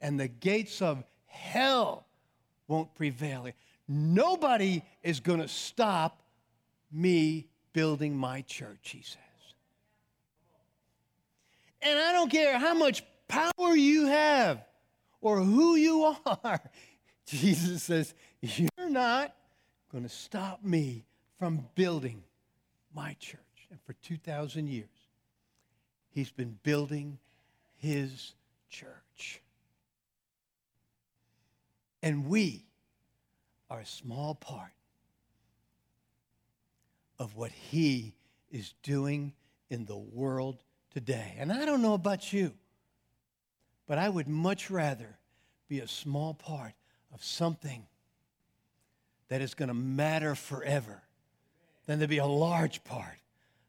and 0.00 0.18
the 0.18 0.28
gates 0.28 0.80
of 0.80 1.04
hell 1.26 2.06
won't 2.66 2.94
prevail. 2.94 3.46
Nobody 3.92 4.82
is 5.02 5.18
going 5.18 5.40
to 5.40 5.48
stop 5.48 6.22
me 6.92 7.48
building 7.72 8.16
my 8.16 8.42
church, 8.42 8.90
he 8.90 9.02
says. 9.02 9.18
And 11.82 11.98
I 11.98 12.12
don't 12.12 12.30
care 12.30 12.56
how 12.56 12.72
much 12.72 13.02
power 13.26 13.74
you 13.74 14.06
have 14.06 14.64
or 15.20 15.40
who 15.40 15.74
you 15.74 16.14
are. 16.24 16.60
Jesus 17.26 17.82
says, 17.82 18.14
You're 18.40 18.68
not 18.88 19.34
going 19.90 20.04
to 20.04 20.08
stop 20.08 20.62
me 20.62 21.04
from 21.40 21.66
building 21.74 22.22
my 22.94 23.16
church. 23.18 23.40
And 23.72 23.80
for 23.82 23.94
2,000 23.94 24.68
years, 24.68 24.86
he's 26.10 26.30
been 26.30 26.60
building 26.62 27.18
his 27.76 28.34
church. 28.68 29.42
And 32.04 32.26
we 32.26 32.66
are 33.70 33.80
a 33.80 33.86
small 33.86 34.34
part 34.34 34.72
of 37.18 37.36
what 37.36 37.52
he 37.52 38.14
is 38.50 38.74
doing 38.82 39.32
in 39.70 39.84
the 39.84 39.96
world 39.96 40.64
today. 40.92 41.36
And 41.38 41.52
I 41.52 41.64
don't 41.64 41.80
know 41.80 41.94
about 41.94 42.32
you, 42.32 42.52
but 43.86 43.98
I 43.98 44.08
would 44.08 44.26
much 44.26 44.70
rather 44.70 45.18
be 45.68 45.78
a 45.80 45.86
small 45.86 46.34
part 46.34 46.72
of 47.14 47.22
something 47.24 47.86
that 49.28 49.40
is 49.40 49.54
going 49.54 49.68
to 49.68 49.74
matter 49.74 50.34
forever 50.34 51.02
than 51.86 52.00
to 52.00 52.08
be 52.08 52.18
a 52.18 52.26
large 52.26 52.82
part 52.82 53.18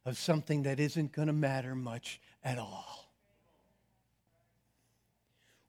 of 0.06 0.18
something 0.18 0.64
that 0.64 0.80
isn't 0.80 1.12
going 1.12 1.28
to 1.28 1.34
matter 1.34 1.76
much 1.76 2.20
at 2.44 2.58
all. 2.58 3.12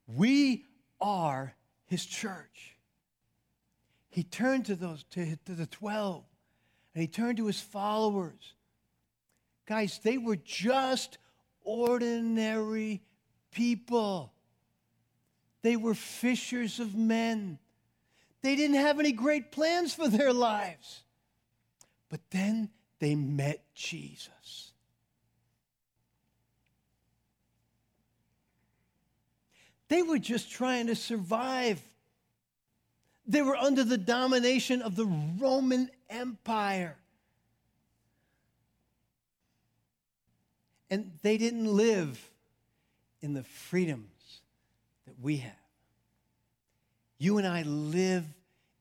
We 0.07 0.65
are 1.01 1.55
his 1.87 2.05
church. 2.07 2.72
He 4.13 4.23
turned 4.23 4.67
to 4.67 4.77
those 4.77 5.05
to, 5.13 5.37
to 5.47 5.55
the 5.55 5.67
12 5.67 6.23
and 6.95 7.01
he 7.01 7.09
turned 7.09 7.39
to 7.39 7.47
his 7.47 7.61
followers. 7.61 8.53
Guys, 9.67 10.01
they 10.03 10.19
were 10.19 10.37
just 10.37 11.17
ordinary 11.65 13.01
people. 13.53 14.35
They 15.63 15.77
were 15.77 15.95
fishers 15.95 16.79
of 16.79 16.95
men. 16.95 17.59
They 18.43 18.55
didn't 18.55 18.77
have 18.77 19.01
any 19.01 19.13
great 19.13 19.51
plans 19.51 19.95
for 19.95 20.09
their 20.09 20.33
lives. 20.33 21.05
But 22.11 22.21
then 22.31 22.69
they 22.99 23.15
met 23.15 23.65
Jesus. 23.75 24.73
They 29.89 30.03
were 30.03 30.19
just 30.19 30.51
trying 30.51 30.89
to 30.89 30.95
survive. 30.95 31.81
They 33.27 33.43
were 33.43 33.57
under 33.57 33.85
the 33.85 33.99
domination 33.99 34.83
of 34.83 34.97
the 34.97 35.07
Roman 35.39 35.91
Empire. 36.11 36.97
And 40.91 41.13
they 41.23 41.39
didn't 41.39 41.67
live 41.67 42.21
in 43.21 43.33
the 43.33 43.45
freedoms 43.45 44.41
that 45.07 45.15
we 45.21 45.39
have. 45.39 45.53
You 47.19 47.39
and 47.39 47.47
I 47.47 47.63
live 47.63 48.25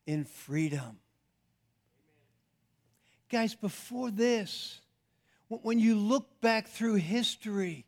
in 0.07 0.25
freedom. 0.25 0.97
Guys, 3.29 3.55
before 3.55 4.11
this, 4.11 4.81
when 5.47 5.79
you 5.79 5.95
look 5.95 6.41
back 6.41 6.67
through 6.67 6.95
history, 6.95 7.85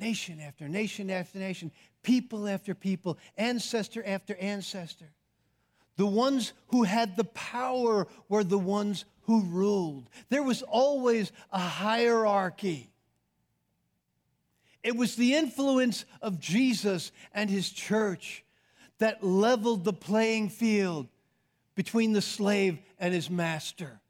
nation 0.00 0.40
after 0.40 0.68
nation 0.68 1.10
after 1.10 1.38
nation, 1.38 1.70
people 2.02 2.48
after 2.48 2.74
people, 2.74 3.18
ancestor 3.36 4.02
after 4.04 4.34
ancestor, 4.36 5.12
the 5.96 6.06
ones 6.06 6.52
who 6.68 6.82
had 6.82 7.16
the 7.16 7.24
power 7.24 8.06
were 8.28 8.44
the 8.44 8.58
ones 8.58 9.04
who 9.22 9.42
ruled. 9.42 10.08
There 10.28 10.42
was 10.42 10.62
always 10.62 11.32
a 11.52 11.58
hierarchy. 11.58 12.90
It 14.82 14.96
was 14.96 15.16
the 15.16 15.34
influence 15.34 16.04
of 16.20 16.40
Jesus 16.40 17.10
and 17.32 17.48
his 17.48 17.70
church 17.70 18.44
that 18.98 19.24
leveled 19.24 19.84
the 19.84 19.92
playing 19.92 20.50
field 20.50 21.08
between 21.74 22.12
the 22.12 22.22
slave 22.22 22.78
and 22.98 23.14
his 23.14 23.30
master. 23.30 24.00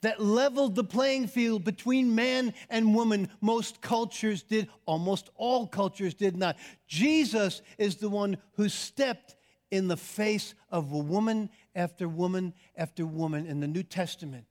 That 0.00 0.20
leveled 0.20 0.74
the 0.74 0.82
playing 0.82 1.28
field 1.28 1.62
between 1.62 2.14
man 2.14 2.54
and 2.70 2.94
woman. 2.94 3.28
Most 3.40 3.80
cultures 3.80 4.42
did, 4.42 4.68
almost 4.86 5.30
all 5.36 5.66
cultures 5.66 6.14
did 6.14 6.36
not. 6.36 6.56
Jesus 6.88 7.62
is 7.78 7.96
the 7.96 8.08
one 8.08 8.38
who 8.54 8.68
stepped 8.68 9.36
in 9.72 9.88
the 9.88 9.96
face 9.96 10.54
of 10.70 10.92
woman 10.92 11.48
after 11.74 12.06
woman 12.06 12.52
after 12.76 13.06
woman 13.06 13.46
in 13.46 13.60
the 13.60 13.66
New 13.66 13.82
Testament 13.82 14.44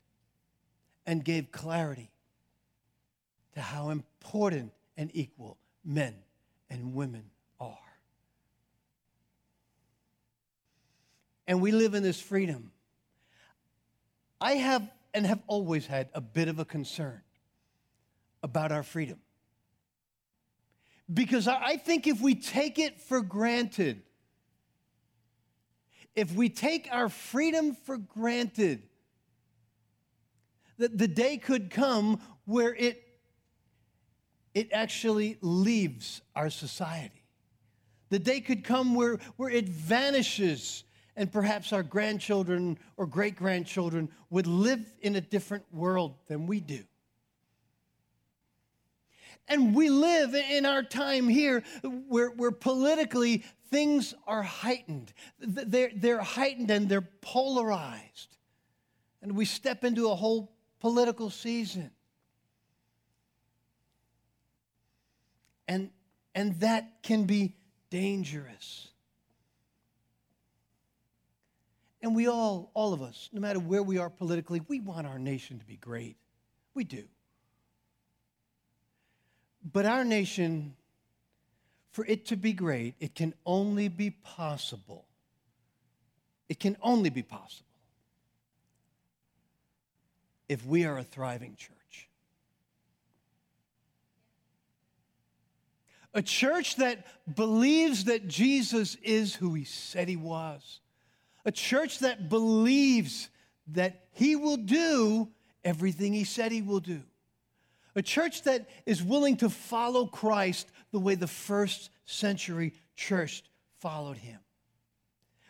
and 1.05 1.23
gave 1.23 1.51
clarity 1.51 2.09
to 3.53 3.61
how 3.61 3.91
important 3.91 4.71
and 4.97 5.11
equal 5.13 5.59
men 5.85 6.15
and 6.71 6.95
women 6.95 7.29
are. 7.59 7.77
And 11.47 11.61
we 11.61 11.71
live 11.71 11.93
in 11.93 12.01
this 12.01 12.19
freedom. 12.19 12.71
I 14.41 14.53
have 14.53 14.89
and 15.13 15.27
have 15.27 15.41
always 15.45 15.85
had 15.85 16.09
a 16.15 16.21
bit 16.21 16.47
of 16.47 16.57
a 16.57 16.65
concern 16.65 17.21
about 18.41 18.71
our 18.71 18.81
freedom. 18.81 19.19
Because 21.13 21.47
I 21.47 21.77
think 21.77 22.07
if 22.07 22.21
we 22.21 22.33
take 22.33 22.79
it 22.79 22.99
for 23.01 23.21
granted, 23.21 24.01
if 26.15 26.33
we 26.33 26.49
take 26.49 26.87
our 26.91 27.09
freedom 27.09 27.75
for 27.85 27.97
granted, 27.97 28.83
that 30.77 30.97
the 30.97 31.07
day 31.07 31.37
could 31.37 31.69
come 31.69 32.21
where 32.45 32.73
it 32.73 33.03
it 34.53 34.69
actually 34.73 35.37
leaves 35.41 36.21
our 36.35 36.49
society. 36.49 37.23
The 38.09 38.19
day 38.19 38.41
could 38.41 38.63
come 38.63 38.95
where, 38.95 39.17
where 39.37 39.49
it 39.49 39.69
vanishes, 39.69 40.83
and 41.15 41.31
perhaps 41.31 41.71
our 41.71 41.83
grandchildren 41.83 42.77
or 42.97 43.05
great 43.05 43.35
grandchildren 43.35 44.09
would 44.29 44.47
live 44.47 44.85
in 45.01 45.15
a 45.15 45.21
different 45.21 45.63
world 45.71 46.15
than 46.27 46.47
we 46.47 46.59
do. 46.59 46.83
And 49.47 49.75
we 49.75 49.89
live 49.89 50.33
in 50.33 50.65
our 50.65 50.83
time 50.83 51.27
here 51.27 51.63
where, 52.07 52.29
where 52.29 52.51
politically 52.51 53.43
things 53.71 54.13
are 54.27 54.43
heightened. 54.43 55.13
They're, 55.39 55.91
they're 55.95 56.21
heightened 56.21 56.69
and 56.69 56.87
they're 56.87 57.07
polarized. 57.21 58.37
And 59.21 59.35
we 59.35 59.45
step 59.45 59.83
into 59.83 60.09
a 60.09 60.15
whole 60.15 60.51
political 60.79 61.29
season. 61.29 61.91
And, 65.67 65.89
and 66.35 66.59
that 66.59 67.01
can 67.01 67.23
be 67.23 67.55
dangerous. 67.89 68.89
And 72.01 72.15
we 72.15 72.27
all, 72.27 72.71
all 72.73 72.93
of 72.93 73.01
us, 73.01 73.29
no 73.31 73.39
matter 73.39 73.59
where 73.59 73.83
we 73.83 73.99
are 73.99 74.09
politically, 74.09 74.61
we 74.67 74.79
want 74.79 75.07
our 75.07 75.19
nation 75.19 75.59
to 75.59 75.65
be 75.65 75.77
great. 75.77 76.17
We 76.73 76.83
do. 76.83 77.03
But 79.71 79.85
our 79.85 80.03
nation, 80.03 80.75
for 81.91 82.05
it 82.05 82.25
to 82.27 82.35
be 82.35 82.53
great, 82.53 82.95
it 82.99 83.15
can 83.15 83.33
only 83.45 83.87
be 83.87 84.09
possible. 84.09 85.05
It 86.47 86.59
can 86.59 86.77
only 86.81 87.09
be 87.09 87.23
possible 87.23 87.65
if 90.47 90.65
we 90.65 90.85
are 90.85 90.97
a 90.97 91.03
thriving 91.03 91.55
church. 91.55 92.09
A 96.13 96.21
church 96.21 96.75
that 96.75 97.05
believes 97.35 98.05
that 98.05 98.27
Jesus 98.27 98.95
is 99.01 99.33
who 99.33 99.53
he 99.53 99.63
said 99.63 100.09
he 100.09 100.17
was. 100.17 100.81
A 101.45 101.51
church 101.51 101.99
that 101.99 102.27
believes 102.27 103.29
that 103.67 104.07
he 104.11 104.35
will 104.35 104.57
do 104.57 105.29
everything 105.63 106.11
he 106.11 106.25
said 106.25 106.51
he 106.51 106.61
will 106.61 106.81
do. 106.81 107.01
A 107.95 108.01
church 108.01 108.43
that 108.43 108.69
is 108.85 109.03
willing 109.03 109.37
to 109.37 109.49
follow 109.49 110.05
Christ 110.05 110.71
the 110.91 110.99
way 110.99 111.15
the 111.15 111.27
first 111.27 111.89
century 112.05 112.73
church 112.95 113.43
followed 113.79 114.17
him. 114.17 114.39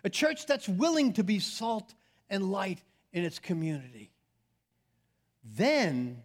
A 0.03 0.09
church 0.09 0.45
that's 0.47 0.67
willing 0.67 1.13
to 1.13 1.23
be 1.23 1.39
salt 1.39 1.93
and 2.29 2.51
light 2.51 2.81
in 3.13 3.23
its 3.23 3.37
community. 3.37 4.11
Then 5.43 6.23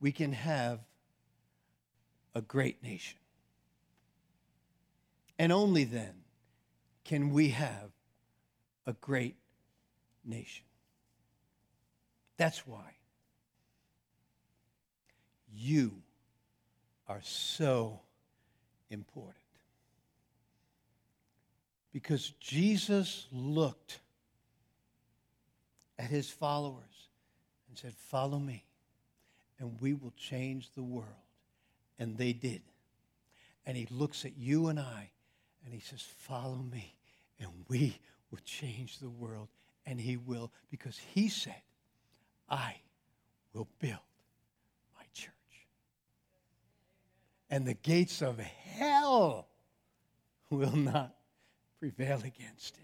we 0.00 0.10
can 0.10 0.32
have 0.32 0.80
a 2.34 2.40
great 2.40 2.82
nation. 2.82 3.18
And 5.38 5.52
only 5.52 5.84
then 5.84 6.14
can 7.04 7.30
we 7.30 7.50
have 7.50 7.90
a 8.86 8.92
great 8.94 9.36
nation. 10.24 10.64
That's 12.36 12.66
why 12.66 12.96
you 15.56 15.92
are 17.08 17.20
so 17.22 18.00
important. 18.90 19.34
Because 21.92 22.30
Jesus 22.40 23.26
looked 23.32 24.00
at 25.98 26.10
his 26.10 26.28
followers 26.28 27.08
and 27.68 27.78
said, 27.78 27.94
Follow 27.94 28.38
me, 28.38 28.64
and 29.58 29.80
we 29.80 29.94
will 29.94 30.12
change 30.16 30.70
the 30.74 30.82
world. 30.82 31.06
And 31.98 32.18
they 32.18 32.34
did. 32.34 32.60
And 33.64 33.76
he 33.76 33.88
looks 33.90 34.24
at 34.24 34.36
you 34.36 34.68
and 34.68 34.78
I 34.78 35.10
and 35.66 35.74
he 35.74 35.80
says, 35.80 36.00
Follow 36.00 36.64
me, 36.72 36.94
and 37.40 37.50
we 37.68 37.98
will 38.30 38.38
change 38.44 38.98
the 38.98 39.10
world. 39.10 39.48
And 39.84 40.00
he 40.00 40.16
will, 40.16 40.52
because 40.70 40.98
he 41.14 41.28
said, 41.28 41.60
I 42.48 42.76
will 43.52 43.68
build 43.80 43.98
my 44.96 45.04
church. 45.12 45.32
And 47.50 47.66
the 47.66 47.74
gates 47.74 48.22
of 48.22 48.38
hell 48.38 49.48
will 50.50 50.76
not 50.76 51.14
prevail 51.78 52.18
against 52.18 52.76
it. 52.76 52.82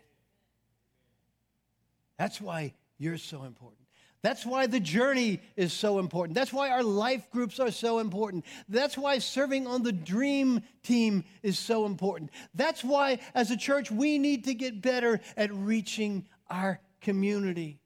That's 2.19 2.41
why 2.41 2.75
you're 2.99 3.19
so 3.19 3.43
important. 3.45 3.83
That's 4.23 4.47
why 4.47 4.69
the 4.69 4.79
journey 4.79 5.41
is 5.57 5.73
so 5.73 5.99
important. 5.99 6.37
That's 6.37 6.53
why 6.53 6.71
our 6.71 6.85
life 6.85 7.29
groups 7.31 7.59
are 7.59 7.73
so 7.73 7.99
important. 7.99 8.45
That's 8.69 8.97
why 8.97 9.19
serving 9.19 9.67
on 9.67 9.83
the 9.83 9.91
dream 9.91 10.63
team 10.85 11.25
is 11.43 11.59
so 11.59 11.87
important. 11.87 12.31
That's 12.55 12.85
why, 12.85 13.19
as 13.35 13.51
a 13.51 13.57
church, 13.57 13.91
we 13.91 14.19
need 14.19 14.45
to 14.45 14.55
get 14.55 14.81
better 14.81 15.21
at 15.37 15.53
reaching 15.53 16.29
our 16.49 16.81
community. 17.01 17.81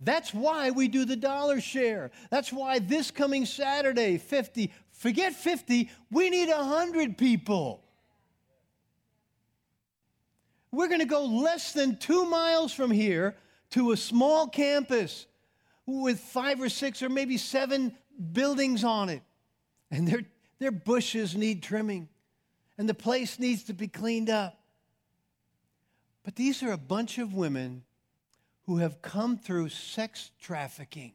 That's 0.00 0.32
why 0.32 0.70
we 0.70 0.88
do 0.88 1.04
the 1.04 1.16
dollar 1.16 1.60
share. 1.60 2.10
That's 2.30 2.52
why 2.52 2.78
this 2.78 3.10
coming 3.10 3.44
Saturday, 3.44 4.16
50, 4.16 4.72
forget 4.94 5.34
50, 5.34 5.90
we 6.10 6.30
need 6.30 6.48
100 6.48 7.18
people. 7.18 7.82
We're 10.72 10.88
going 10.88 11.00
to 11.00 11.06
go 11.06 11.24
less 11.24 11.72
than 11.72 11.98
two 11.98 12.24
miles 12.24 12.72
from 12.72 12.90
here 12.90 13.36
to 13.70 13.92
a 13.92 13.96
small 13.96 14.48
campus 14.48 15.26
with 15.86 16.18
five 16.18 16.60
or 16.60 16.68
six 16.68 17.02
or 17.02 17.08
maybe 17.08 17.36
seven 17.36 17.96
buildings 18.32 18.82
on 18.82 19.08
it. 19.08 19.22
And 19.90 20.08
their, 20.08 20.22
their 20.58 20.72
bushes 20.72 21.36
need 21.36 21.62
trimming, 21.62 22.08
and 22.78 22.88
the 22.88 22.94
place 22.94 23.38
needs 23.38 23.64
to 23.64 23.72
be 23.72 23.86
cleaned 23.86 24.30
up. 24.30 24.58
But 26.24 26.36
these 26.36 26.62
are 26.62 26.72
a 26.72 26.78
bunch 26.78 27.18
of 27.18 27.34
women 27.34 27.84
who 28.62 28.78
have 28.78 29.02
come 29.02 29.36
through 29.36 29.68
sex 29.68 30.30
trafficking. 30.40 31.12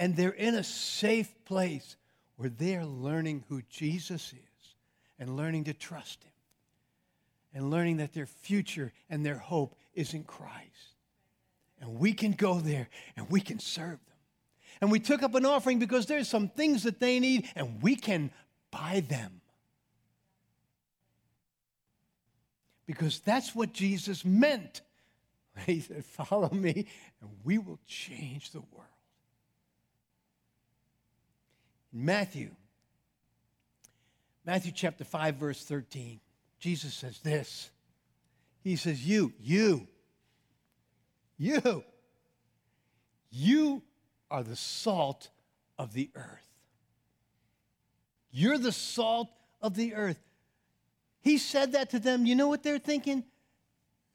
And 0.00 0.16
they're 0.16 0.30
in 0.30 0.54
a 0.54 0.64
safe 0.64 1.32
place 1.44 1.96
where 2.36 2.48
they're 2.48 2.86
learning 2.86 3.44
who 3.50 3.60
Jesus 3.68 4.32
is 4.32 4.74
and 5.18 5.36
learning 5.36 5.64
to 5.64 5.74
trust 5.74 6.24
Him 6.24 6.32
and 7.52 7.70
learning 7.70 7.98
that 7.98 8.14
their 8.14 8.24
future 8.24 8.92
and 9.10 9.24
their 9.26 9.36
hope 9.36 9.76
is 9.92 10.14
in 10.14 10.24
Christ. 10.24 10.94
And 11.82 11.98
we 11.98 12.14
can 12.14 12.32
go 12.32 12.60
there 12.60 12.88
and 13.14 13.28
we 13.28 13.42
can 13.42 13.58
serve 13.58 13.90
them. 13.90 14.16
And 14.80 14.90
we 14.90 15.00
took 15.00 15.22
up 15.22 15.34
an 15.34 15.44
offering 15.44 15.78
because 15.78 16.06
there's 16.06 16.28
some 16.28 16.48
things 16.48 16.84
that 16.84 16.98
they 16.98 17.20
need 17.20 17.50
and 17.54 17.82
we 17.82 17.94
can 17.94 18.30
buy 18.70 19.04
them. 19.06 19.42
Because 22.86 23.20
that's 23.20 23.54
what 23.54 23.74
Jesus 23.74 24.24
meant. 24.24 24.80
He 25.66 25.80
said, 25.80 26.06
Follow 26.06 26.48
me 26.50 26.86
and 27.20 27.30
we 27.44 27.58
will 27.58 27.80
change 27.86 28.52
the 28.52 28.60
world. 28.60 28.99
Matthew, 31.92 32.50
Matthew 34.44 34.72
chapter 34.74 35.04
5, 35.04 35.36
verse 35.36 35.64
13. 35.64 36.20
Jesus 36.58 36.94
says 36.94 37.18
this. 37.20 37.70
He 38.62 38.76
says, 38.76 39.04
You, 39.04 39.32
you, 39.40 39.86
you, 41.38 41.84
you 43.30 43.82
are 44.30 44.42
the 44.42 44.56
salt 44.56 45.30
of 45.78 45.92
the 45.92 46.10
earth. 46.14 46.46
You're 48.30 48.58
the 48.58 48.72
salt 48.72 49.28
of 49.60 49.74
the 49.74 49.94
earth. 49.94 50.20
He 51.22 51.38
said 51.38 51.72
that 51.72 51.90
to 51.90 51.98
them. 51.98 52.26
You 52.26 52.34
know 52.34 52.48
what 52.48 52.62
they're 52.62 52.78
thinking? 52.78 53.24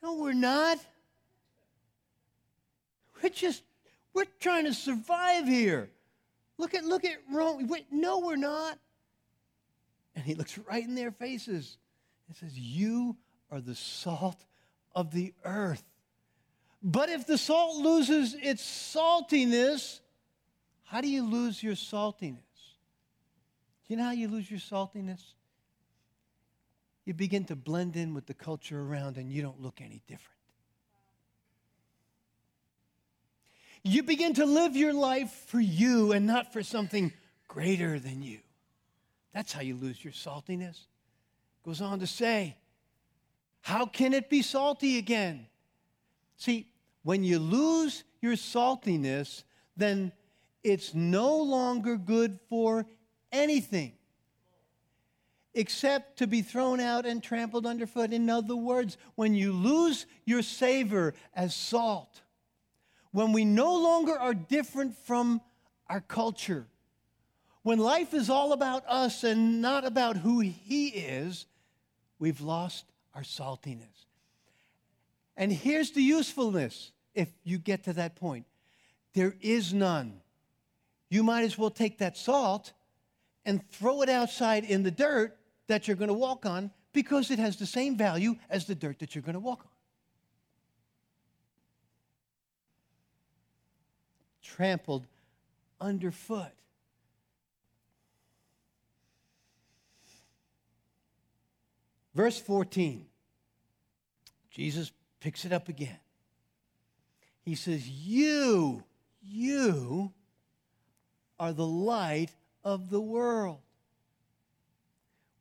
No, 0.01 0.15
we're 0.15 0.33
not. 0.33 0.79
We're 3.21 3.29
just, 3.29 3.63
we're 4.13 4.25
trying 4.39 4.65
to 4.65 4.73
survive 4.73 5.47
here. 5.47 5.89
Look 6.57 6.73
at, 6.73 6.85
look 6.85 7.03
at 7.03 7.17
Rome. 7.31 7.67
Wait, 7.67 7.87
no, 7.91 8.19
we're 8.19 8.35
not. 8.35 8.77
And 10.15 10.23
he 10.23 10.35
looks 10.35 10.57
right 10.57 10.83
in 10.83 10.95
their 10.95 11.11
faces. 11.11 11.77
and 12.27 12.35
says, 12.35 12.57
You 12.57 13.17
are 13.51 13.59
the 13.59 13.75
salt 13.75 14.45
of 14.93 15.11
the 15.11 15.33
earth. 15.43 15.83
But 16.81 17.09
if 17.09 17.27
the 17.27 17.37
salt 17.37 17.77
loses 17.77 18.35
its 18.35 18.63
saltiness, 18.63 19.99
how 20.83 21.01
do 21.01 21.09
you 21.09 21.27
lose 21.27 21.61
your 21.61 21.73
saltiness? 21.73 22.37
You 23.87 23.97
know 23.97 24.03
how 24.03 24.11
you 24.11 24.27
lose 24.27 24.49
your 24.49 24.59
saltiness? 24.59 25.21
You 27.05 27.13
begin 27.13 27.45
to 27.45 27.55
blend 27.55 27.95
in 27.95 28.13
with 28.13 28.25
the 28.25 28.33
culture 28.33 28.81
around 28.81 29.17
and 29.17 29.31
you 29.31 29.41
don't 29.41 29.61
look 29.61 29.81
any 29.81 30.01
different. 30.07 30.34
You 33.87 34.01
begin 34.01 34.33
to 34.33 34.47
live 34.47 34.75
your 34.75 34.93
life 34.93 35.31
for 35.45 35.59
you 35.59 36.11
and 36.11 36.25
not 36.25 36.51
for 36.51 36.63
something 36.63 37.13
greater 37.47 37.99
than 37.99 38.23
you. 38.23 38.39
That's 39.31 39.53
how 39.53 39.61
you 39.61 39.75
lose 39.75 40.03
your 40.03 40.11
saltiness. 40.11 40.79
Goes 41.63 41.81
on 41.81 41.99
to 41.99 42.07
say, 42.07 42.57
How 43.61 43.85
can 43.85 44.13
it 44.13 44.27
be 44.27 44.41
salty 44.41 44.97
again? 44.97 45.45
See, 46.35 46.67
when 47.03 47.23
you 47.23 47.37
lose 47.37 48.03
your 48.21 48.33
saltiness, 48.33 49.43
then 49.77 50.11
it's 50.63 50.95
no 50.95 51.37
longer 51.37 51.95
good 51.95 52.39
for 52.49 52.87
anything 53.31 53.93
except 55.53 56.17
to 56.17 56.25
be 56.25 56.41
thrown 56.41 56.79
out 56.79 57.05
and 57.05 57.21
trampled 57.21 57.67
underfoot. 57.67 58.13
In 58.13 58.31
other 58.31 58.55
words, 58.55 58.97
when 59.13 59.35
you 59.35 59.53
lose 59.53 60.07
your 60.25 60.41
savor 60.41 61.13
as 61.35 61.53
salt, 61.53 62.21
when 63.15 63.31
we 63.31 63.45
no 63.45 63.73
longer 63.77 64.19
are 64.19 64.33
different 64.33 64.93
from 65.05 65.39
our 65.87 66.01
culture, 66.01 66.67
when 67.63 67.79
life 67.79 68.13
is 68.13 68.29
all 68.29 68.51
about 68.51 68.83
us 68.89 69.23
and 69.23 69.61
not 69.61 69.85
about 69.85 70.17
who 70.17 70.41
He 70.41 70.89
is, 70.89 71.45
we've 72.19 72.41
lost 72.41 72.83
our 73.13 73.21
saltiness. 73.21 74.07
And 75.37 75.49
here's 75.49 75.91
the 75.91 76.03
usefulness 76.03 76.91
if 77.13 77.29
you 77.45 77.57
get 77.57 77.85
to 77.85 77.93
that 77.93 78.17
point 78.17 78.47
there 79.13 79.33
is 79.39 79.73
none. 79.73 80.19
You 81.09 81.23
might 81.23 81.43
as 81.43 81.57
well 81.57 81.69
take 81.69 81.99
that 81.99 82.17
salt 82.17 82.73
and 83.45 83.65
throw 83.69 84.01
it 84.01 84.09
outside 84.09 84.65
in 84.65 84.83
the 84.83 84.91
dirt 84.91 85.37
that 85.67 85.87
you're 85.87 85.95
going 85.95 86.09
to 86.09 86.13
walk 86.13 86.45
on 86.45 86.69
because 86.91 87.31
it 87.31 87.39
has 87.39 87.55
the 87.55 87.65
same 87.65 87.95
value 87.95 88.35
as 88.49 88.65
the 88.65 88.75
dirt 88.75 88.99
that 88.99 89.15
you're 89.15 89.21
going 89.21 89.35
to 89.35 89.39
walk 89.39 89.61
on. 89.61 89.74
Trampled 94.45 95.07
underfoot. 95.81 96.51
Verse 102.13 102.39
14, 102.39 103.05
Jesus 104.49 104.91
picks 105.19 105.43
it 105.43 105.51
up 105.51 105.67
again. 105.67 105.97
He 107.43 107.55
says, 107.55 107.89
You, 107.89 108.83
you 109.21 110.13
are 111.37 111.51
the 111.51 111.67
light 111.67 112.29
of 112.63 112.89
the 112.89 113.01
world. 113.01 113.59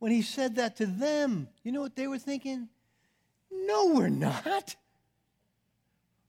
When 0.01 0.11
he 0.11 0.23
said 0.23 0.57
that 0.57 0.77
to 0.79 0.87
them, 0.87 1.49
you 1.63 1.71
know 1.71 1.81
what 1.81 1.95
they 1.95 2.09
were 2.09 2.19
thinking? 2.19 2.69
No, 3.53 3.93
we're 3.95 4.09
not. 4.09 4.75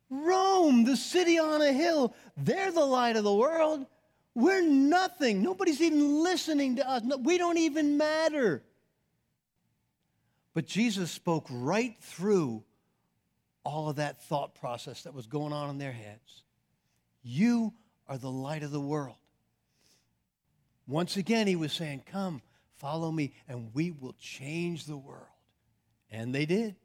Rome, 0.10 0.84
the 0.84 0.98
city 0.98 1.40
on 1.40 1.62
a 1.62 1.72
hill, 1.72 2.14
they're 2.38 2.72
the 2.72 2.86
light 2.86 3.16
of 3.16 3.24
the 3.24 3.34
world. 3.34 3.86
We're 4.36 4.62
nothing. 4.62 5.42
Nobody's 5.42 5.82
even 5.82 6.22
listening 6.24 6.76
to 6.76 6.88
us. 6.88 7.04
No, 7.04 7.18
we 7.18 7.38
don't 7.38 7.58
even 7.58 7.98
matter. 7.98 8.64
But 10.54 10.68
Jesus 10.68 11.12
spoke 11.12 11.48
right 11.50 11.96
through 12.02 12.64
all 13.64 13.90
of 13.90 13.96
that 13.96 14.22
thought 14.24 14.56
process 14.56 15.04
that 15.04 15.14
was 15.14 15.28
going 15.28 15.54
on 15.54 15.70
in 15.70 15.78
their 15.78 15.92
heads. 15.92 16.44
You 17.24 17.74
are 18.08 18.18
the 18.18 18.32
light 18.32 18.64
of 18.64 18.72
the 18.72 18.80
world. 18.80 19.16
Once 20.88 21.18
again, 21.18 21.48
he 21.48 21.56
was 21.56 21.74
saying, 21.74 22.04
Come, 22.06 22.42
follow 22.78 23.12
me, 23.12 23.34
and 23.48 23.72
we 23.74 23.92
will 23.92 24.16
change 24.20 24.86
the 24.86 24.98
world. 24.98 25.24
And 26.12 26.34
they 26.34 26.46
did. 26.46 26.76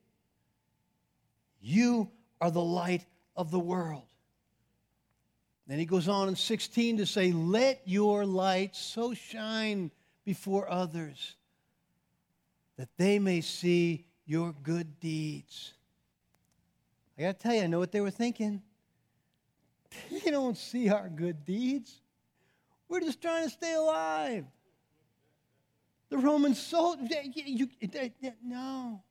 You 1.61 2.11
are 2.41 2.51
the 2.51 2.63
light 2.63 3.05
of 3.37 3.51
the 3.51 3.59
world. 3.59 4.05
Then 5.67 5.79
he 5.79 5.85
goes 5.85 6.09
on 6.09 6.29
in 6.29 6.37
16 6.37 6.97
to 6.97 7.07
say, 7.07 7.33
Let 7.33 7.83
your 7.85 8.27
light 8.27 8.75
so 8.75 9.15
shine 9.15 9.91
before 10.25 10.69
others 10.69 11.37
that 12.77 12.89
they 12.97 13.19
may 13.19 13.41
see 13.41 14.07
your 14.27 14.53
good 14.63 14.99
deeds. 15.01 15.75
I 17.19 17.23
got 17.23 17.39
to 17.39 17.43
tell 17.43 17.55
you, 17.55 17.63
I 17.63 17.67
know 17.67 17.79
what 17.79 17.93
they 17.93 18.01
were 18.01 18.11
thinking. 18.11 18.63
They 20.11 20.31
don't 20.31 20.57
see 20.57 20.89
our 20.89 21.09
good 21.09 21.45
deeds. 21.45 22.01
We're 22.89 23.01
just 23.01 23.21
trying 23.21 23.45
to 23.45 23.51
stay 23.51 23.75
alive. 23.75 24.45
The 26.11 26.19
Roman 26.19 26.55
you, 27.59 27.69
no. 28.43 29.03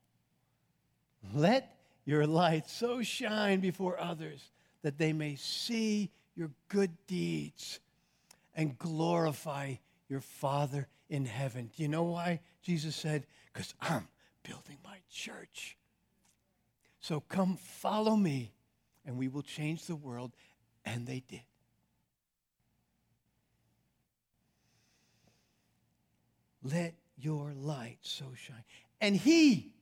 Let 1.34 1.79
your 2.10 2.26
light 2.26 2.68
so 2.68 3.02
shine 3.02 3.60
before 3.60 3.98
others 4.00 4.50
that 4.82 4.98
they 4.98 5.12
may 5.12 5.36
see 5.36 6.10
your 6.34 6.50
good 6.68 6.90
deeds 7.06 7.78
and 8.56 8.76
glorify 8.78 9.74
your 10.08 10.20
Father 10.20 10.88
in 11.08 11.24
heaven. 11.24 11.70
Do 11.76 11.82
you 11.84 11.88
know 11.88 12.02
why? 12.02 12.40
Jesus 12.62 12.96
said, 12.96 13.26
Because 13.52 13.74
I'm 13.80 14.08
building 14.42 14.78
my 14.84 14.96
church. 15.08 15.76
So 16.98 17.20
come 17.20 17.56
follow 17.56 18.16
me, 18.16 18.52
and 19.06 19.16
we 19.16 19.28
will 19.28 19.42
change 19.42 19.86
the 19.86 19.94
world. 19.94 20.32
And 20.84 21.06
they 21.06 21.22
did. 21.28 21.42
Let 26.64 26.94
your 27.16 27.52
light 27.54 27.98
so 28.02 28.24
shine. 28.34 28.64
And 29.00 29.14
he 29.14 29.72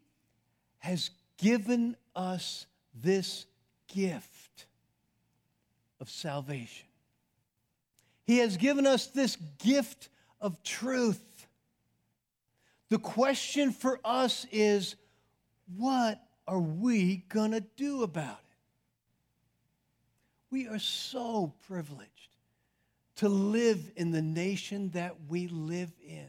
has 0.81 1.11
given 1.38 1.96
us 2.14 2.66
this 2.94 3.46
gift 3.87 4.66
of 6.01 6.11
salvation. 6.11 6.87
He 8.27 8.38
has 8.38 8.57
given 8.57 8.87
us 8.87 9.07
this 9.07 9.37
gift 9.59 10.11
of 10.40 10.62
truth. 10.62 11.46
The 12.90 12.98
question 12.98 13.72
for 13.72 13.98
us 14.05 14.46
is 14.53 14.96
what 15.77 16.20
are 16.46 16.61
we 16.61 17.24
going 17.29 17.53
to 17.53 17.61
do 17.61 18.03
about 18.03 18.38
it? 18.38 18.57
We 20.51 20.68
are 20.68 20.79
so 20.79 21.53
privileged 21.66 22.37
to 23.16 23.29
live 23.29 23.90
in 23.96 24.11
the 24.12 24.22
nation 24.22 24.90
that 24.90 25.14
we 25.29 25.48
live 25.48 25.92
in. 26.07 26.29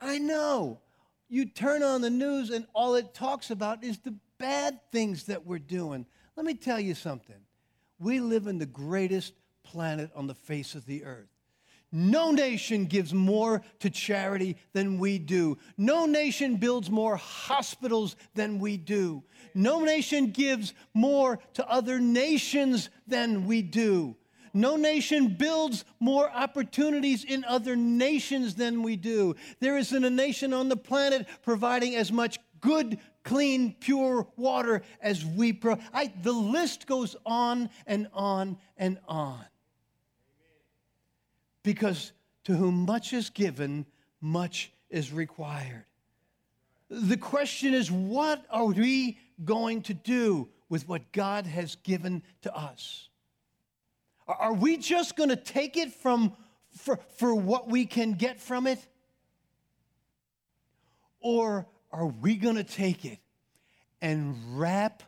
I 0.00 0.18
know 0.18 0.80
you 1.28 1.46
turn 1.46 1.82
on 1.82 2.00
the 2.00 2.10
news 2.10 2.50
and 2.50 2.66
all 2.74 2.94
it 2.94 3.14
talks 3.14 3.50
about 3.50 3.82
is 3.82 3.98
the 3.98 4.14
bad 4.38 4.78
things 4.92 5.24
that 5.24 5.46
we're 5.46 5.58
doing. 5.58 6.06
Let 6.36 6.46
me 6.46 6.54
tell 6.54 6.80
you 6.80 6.94
something. 6.94 7.36
We 7.98 8.20
live 8.20 8.46
in 8.46 8.58
the 8.58 8.66
greatest 8.66 9.34
planet 9.62 10.10
on 10.14 10.26
the 10.26 10.34
face 10.34 10.74
of 10.74 10.86
the 10.86 11.04
earth. 11.04 11.28
No 11.92 12.32
nation 12.32 12.86
gives 12.86 13.14
more 13.14 13.62
to 13.78 13.88
charity 13.88 14.56
than 14.72 14.98
we 14.98 15.18
do. 15.18 15.58
No 15.76 16.06
nation 16.06 16.56
builds 16.56 16.90
more 16.90 17.14
hospitals 17.14 18.16
than 18.34 18.58
we 18.58 18.76
do. 18.76 19.22
No 19.54 19.84
nation 19.84 20.32
gives 20.32 20.74
more 20.92 21.38
to 21.52 21.68
other 21.70 22.00
nations 22.00 22.90
than 23.06 23.46
we 23.46 23.62
do. 23.62 24.16
No 24.54 24.76
nation 24.76 25.34
builds 25.36 25.84
more 25.98 26.30
opportunities 26.30 27.24
in 27.24 27.44
other 27.44 27.74
nations 27.74 28.54
than 28.54 28.84
we 28.84 28.94
do. 28.94 29.34
There 29.58 29.76
isn't 29.76 30.04
a 30.04 30.10
nation 30.10 30.52
on 30.52 30.68
the 30.68 30.76
planet 30.76 31.26
providing 31.42 31.96
as 31.96 32.12
much 32.12 32.38
good, 32.60 32.98
clean, 33.24 33.74
pure 33.80 34.28
water 34.36 34.82
as 35.00 35.26
we 35.26 35.52
provide. 35.52 36.22
The 36.22 36.32
list 36.32 36.86
goes 36.86 37.16
on 37.26 37.68
and 37.84 38.06
on 38.14 38.56
and 38.76 38.98
on 39.08 39.44
because 41.64 42.12
to 42.44 42.54
whom 42.54 42.86
much 42.86 43.12
is 43.12 43.30
given, 43.30 43.86
much 44.20 44.70
is 44.88 45.12
required. 45.12 45.84
The 46.88 47.16
question 47.16 47.74
is, 47.74 47.90
what 47.90 48.44
are 48.50 48.66
we 48.66 49.18
going 49.44 49.82
to 49.82 49.94
do 49.94 50.48
with 50.68 50.88
what 50.88 51.10
God 51.10 51.46
has 51.46 51.74
given 51.76 52.22
to 52.42 52.54
us? 52.54 53.08
Are 54.26 54.54
we 54.54 54.76
just 54.76 55.16
going 55.16 55.28
to 55.28 55.36
take 55.36 55.76
it 55.76 55.92
from 55.92 56.34
for, 56.78 56.98
for 57.16 57.34
what 57.34 57.68
we 57.68 57.86
can 57.86 58.12
get 58.12 58.40
from 58.40 58.66
it? 58.66 58.78
Or 61.20 61.66
are 61.92 62.06
we 62.06 62.36
going 62.36 62.56
to 62.56 62.64
take 62.64 63.04
it 63.04 63.18
and 64.00 64.58
wrap 64.58 65.02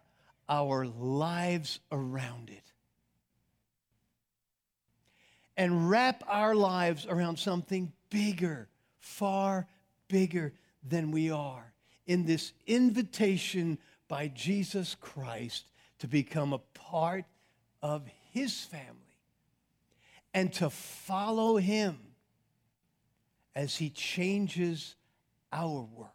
our 0.48 0.87
lives 0.87 1.81
around 1.90 2.50
it? 2.50 2.62
and 5.57 5.88
wrap 5.88 6.22
our 6.26 6.55
lives 6.55 7.07
around 7.07 7.38
something 7.38 7.92
bigger, 8.11 8.68
far 8.98 9.66
bigger 10.09 10.52
than 10.87 11.11
we 11.11 11.31
are, 11.31 11.72
in 12.07 12.26
this 12.26 12.52
invitation 12.66 13.79
by 14.09 14.29
Jesus 14.29 14.94
Christ 15.00 15.64
to 15.98 16.07
become 16.07 16.52
a 16.52 16.59
part 16.74 17.24
of 17.83 18.07
his 18.33 18.61
family 18.61 19.06
and 20.37 20.53
to 20.53 20.68
follow 20.68 21.57
him 21.57 21.96
as 23.55 23.75
he 23.75 23.88
changes 23.88 24.94
our 25.51 25.81
world. 25.81 26.11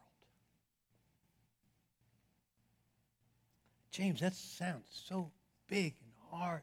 James, 3.90 4.20
that 4.20 4.36
sounds 4.36 4.86
so 5.08 5.32
big 5.68 5.96
and 6.04 6.12
hard. 6.30 6.62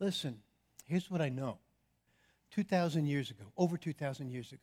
Listen, 0.00 0.40
here's 0.86 1.08
what 1.08 1.20
I 1.20 1.28
know 1.28 1.58
2,000 2.50 3.06
years 3.06 3.30
ago, 3.30 3.44
over 3.56 3.76
2,000 3.76 4.28
years 4.28 4.50
ago, 4.50 4.60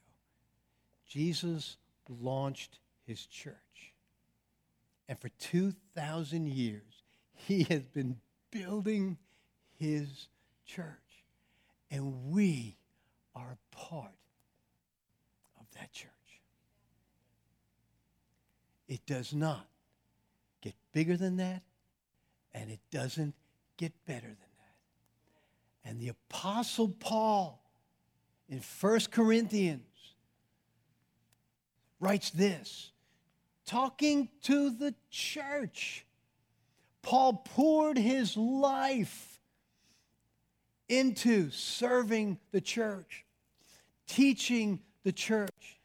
Jesus 1.07 1.77
launched 2.09 2.79
his 3.05 3.25
church. 3.27 3.93
And 5.07 5.17
for 5.17 5.29
2,000 5.39 6.47
years, 6.49 7.03
he 7.33 7.63
has 7.69 7.83
been 7.83 8.17
building 8.51 9.17
his 9.77 10.27
church. 10.65 10.85
And 11.89 12.31
we 12.31 12.77
are 13.35 13.57
part 13.71 14.11
of 15.59 15.65
that 15.79 15.91
church. 15.93 16.11
It 18.87 19.05
does 19.05 19.33
not 19.33 19.67
get 20.61 20.73
bigger 20.91 21.17
than 21.17 21.37
that, 21.37 21.61
and 22.53 22.69
it 22.69 22.79
doesn't 22.91 23.35
get 23.77 23.93
better 24.05 24.27
than 24.27 24.35
that. 24.37 25.89
and 25.89 26.01
the 26.01 26.09
Apostle 26.09 26.89
Paul 26.89 27.63
in 28.49 28.59
1 28.59 28.99
Corinthians 29.11 29.83
writes 31.99 32.29
this 32.29 32.91
talking 33.65 34.29
to 34.43 34.69
the 34.69 34.95
church. 35.09 36.05
Paul 37.01 37.41
poured 37.45 37.97
his 37.97 38.35
life 38.35 39.36
into 40.89 41.49
serving 41.51 42.39
the 42.51 42.61
church, 42.61 43.25
teaching 44.07 44.81
the 45.03 45.11
church. 45.11 45.79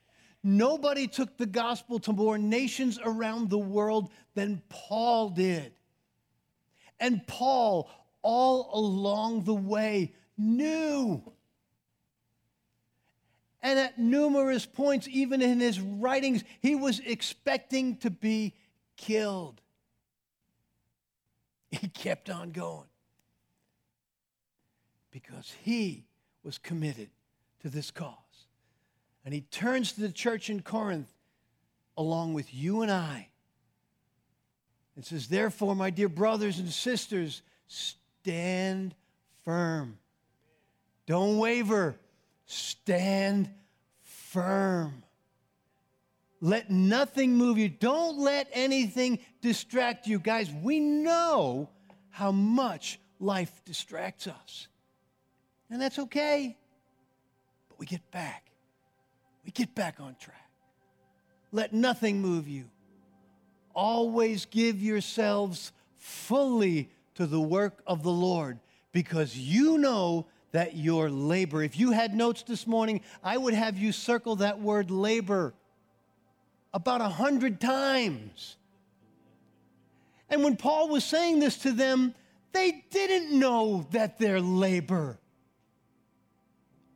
Nobody 0.45 1.07
took 1.07 1.37
the 1.37 1.47
gospel 1.47 2.01
to 2.01 2.13
more 2.13 2.39
nations 2.39 2.99
around 3.05 3.51
the 3.51 3.59
world 3.59 4.11
than 4.35 4.63
Paul 4.69 5.31
did. 5.31 5.73
And 6.99 7.27
Paul 7.27 7.89
all 8.23 8.71
along 8.73 9.45
the 9.45 9.55
way 9.55 10.15
knew. 10.37 11.23
And 13.63 13.79
at 13.79 13.99
numerous 13.99 14.67
points, 14.67 15.07
even 15.09 15.41
in 15.41 15.61
his 15.61 15.81
writings, 15.81 16.43
he 16.61 16.75
was 16.75 17.01
expecting 17.01 17.97
to 17.99 18.11
be 18.11 18.55
killed. 18.97 19.61
He 21.71 21.89
kept 21.89 22.29
on 22.29 22.51
going. 22.51 22.87
Because 25.13 25.55
he 25.63 26.07
was 26.43 26.59
committed 26.59 27.11
to 27.61 27.69
this 27.69 27.93
cause. 27.93 28.17
And 29.25 29.33
he 29.33 29.43
turns 29.43 29.93
to 29.93 30.01
the 30.01 30.11
church 30.11 30.51
in 30.51 30.63
Corinth 30.63 31.13
along 31.97 32.35
with 32.35 32.53
you 32.53 32.83
and 32.83 32.91
I 32.91 33.29
and 34.97 35.05
says, 35.05 35.29
Therefore, 35.29 35.77
my 35.77 35.91
dear 35.91 36.09
brothers 36.09 36.59
and 36.59 36.69
sisters, 36.69 37.43
stand 37.69 38.95
firm. 39.45 39.99
Don't 41.07 41.39
waver. 41.39 41.97
Stand 42.47 43.49
firm. 44.03 45.05
Let 46.41 46.71
nothing 46.71 47.37
move 47.37 47.59
you. 47.59 47.69
Don't 47.69 48.19
let 48.19 48.49
anything 48.53 49.21
distract 49.41 50.09
you. 50.09 50.19
Guys, 50.19 50.51
we 50.63 50.81
know 50.81 51.69
how 52.11 52.33
much 52.33 52.99
life 53.21 53.63
distracts 53.65 54.27
us. 54.27 54.67
And 55.73 55.81
that's 55.81 55.99
okay. 55.99 56.55
But 57.71 57.79
we 57.79 57.87
get 57.87 58.09
back. 58.11 58.51
We 59.43 59.53
get 59.53 59.75
back 59.75 60.01
on 60.01 60.15
track. 60.21 60.51
Let 61.51 61.73
nothing 61.73 62.21
move 62.21 62.47
you. 62.47 62.67
Always 63.75 64.45
give 64.45 64.83
yourselves 64.83 65.73
fully 65.97 66.91
to 67.15 67.27
the 67.27 67.41
work 67.41 67.83
of 67.87 68.03
the 68.03 68.13
Lord 68.13 68.59
because 68.93 69.35
you 69.35 69.79
know 69.79 70.27
that 70.51 70.77
your 70.77 71.09
labor, 71.09 71.63
if 71.63 71.79
you 71.79 71.93
had 71.93 72.15
notes 72.15 72.43
this 72.43 72.67
morning, 72.67 73.01
I 73.25 73.39
would 73.39 73.55
have 73.55 73.79
you 73.79 73.93
circle 73.93 74.37
that 74.37 74.61
word 74.61 74.91
labor 74.91 75.55
about 76.75 77.01
a 77.01 77.09
hundred 77.09 77.63
times. 77.63 78.59
And 80.29 80.45
when 80.45 80.57
Paul 80.57 80.91
was 80.91 81.03
saying 81.03 81.41
this 81.41 81.57
to 81.59 81.73
them, 81.73 82.15
they 82.53 82.85
didn't 82.91 83.39
know 83.39 83.87
that 83.93 84.19
their 84.19 84.39
labor 84.39 85.19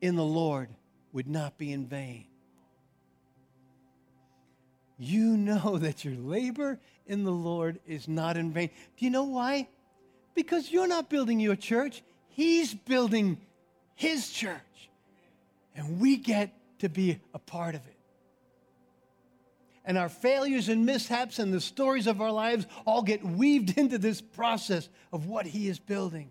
in 0.00 0.16
the 0.16 0.24
Lord 0.24 0.68
would 1.12 1.28
not 1.28 1.58
be 1.58 1.72
in 1.72 1.86
vain. 1.86 2.26
You 4.98 5.36
know 5.36 5.78
that 5.80 6.04
your 6.04 6.16
labor 6.16 6.78
in 7.06 7.24
the 7.24 7.32
Lord 7.32 7.80
is 7.86 8.08
not 8.08 8.36
in 8.36 8.52
vain. 8.52 8.70
Do 8.96 9.04
you 9.04 9.10
know 9.10 9.24
why? 9.24 9.68
Because 10.34 10.70
you're 10.70 10.88
not 10.88 11.08
building 11.08 11.40
your 11.40 11.56
church, 11.56 12.02
He's 12.28 12.74
building 12.74 13.38
His 13.94 14.30
church. 14.30 14.60
And 15.74 16.00
we 16.00 16.16
get 16.16 16.52
to 16.80 16.88
be 16.88 17.20
a 17.34 17.38
part 17.38 17.74
of 17.74 17.86
it 17.86 17.96
and 19.86 19.96
our 19.96 20.08
failures 20.08 20.68
and 20.68 20.84
mishaps 20.84 21.38
and 21.38 21.54
the 21.54 21.60
stories 21.60 22.08
of 22.08 22.20
our 22.20 22.32
lives 22.32 22.66
all 22.84 23.02
get 23.02 23.24
weaved 23.24 23.78
into 23.78 23.96
this 23.96 24.20
process 24.20 24.88
of 25.12 25.26
what 25.26 25.46
He 25.46 25.68
is 25.68 25.78
building. 25.78 26.28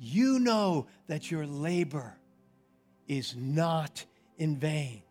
You 0.00 0.40
know 0.40 0.86
that 1.06 1.30
your 1.30 1.46
labor 1.46 2.16
is 3.08 3.34
not 3.36 4.04
in 4.36 4.56
vain. 4.56 5.02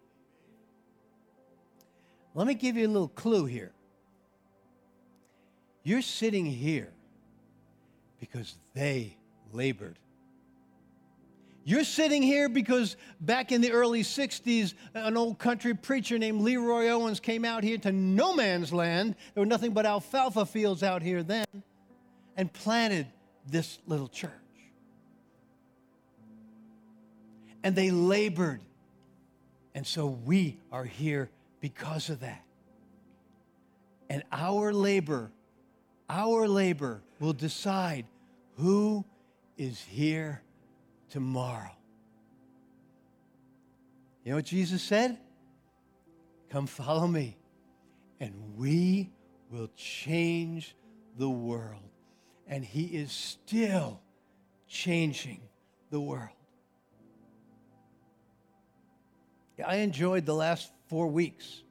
Let 2.34 2.48
me 2.48 2.54
give 2.54 2.78
you 2.78 2.86
a 2.86 2.90
little 2.90 3.08
clue 3.08 3.46
here. 3.46 3.72
You're 5.84 6.02
sitting 6.02 6.46
here 6.46 6.92
because 8.20 8.56
they 8.74 9.18
labored 9.52 9.98
you're 11.68 11.84
sitting 11.84 12.24
here 12.24 12.48
because 12.48 12.96
back 13.20 13.52
in 13.52 13.60
the 13.60 13.74
early 13.74 14.02
60s, 14.02 14.74
an 14.94 15.18
old 15.18 15.38
country 15.38 15.74
preacher 15.74 16.18
named 16.18 16.40
Leroy 16.40 16.88
Owens 16.88 17.20
came 17.20 17.44
out 17.44 17.62
here 17.62 17.78
to 17.80 17.92
no 17.92 18.34
man's 18.34 18.72
land. 18.72 19.16
There 19.34 19.42
were 19.42 19.48
nothing 19.48 19.74
but 19.74 19.86
alfalfa 19.86 20.46
fields 20.46 20.82
out 20.82 21.02
here 21.02 21.24
then, 21.24 21.46
and 22.38 22.54
planted 22.54 23.08
this 23.46 23.80
little 23.86 24.08
church. 24.08 24.32
And 27.67 27.75
they 27.75 27.91
labored. 27.91 28.62
And 29.75 29.86
so 29.86 30.08
we 30.08 30.58
are 30.71 30.86
here 30.86 31.30
because 31.60 32.10
of 32.10 32.21
that. 32.21 32.45
And 34.10 34.23
our 34.32 34.71
labor, 34.71 35.34
our 36.10 36.47
labor 36.47 37.01
will 37.19 37.34
decide 37.34 38.06
who 38.56 39.03
is 39.58 39.82
here 39.82 40.41
tomorrow. 41.10 41.75
You 44.23 44.32
know 44.32 44.38
what 44.38 44.45
Jesus 44.45 44.82
said? 44.82 45.17
Come 46.49 46.67
follow 46.67 47.06
me, 47.06 47.36
and 48.21 48.34
we 48.56 49.10
will 49.51 49.69
change 49.75 50.73
the 51.17 51.30
world. 51.30 51.84
And 52.47 52.63
He 52.63 52.86
is 52.86 53.12
still 53.12 53.99
changing 54.69 55.41
the 55.89 55.99
world. 55.99 56.37
I 59.65 59.78
enjoyed 59.78 60.26
the 60.26 60.36
last 60.36 60.72
four 60.88 61.08
weeks 61.08 61.63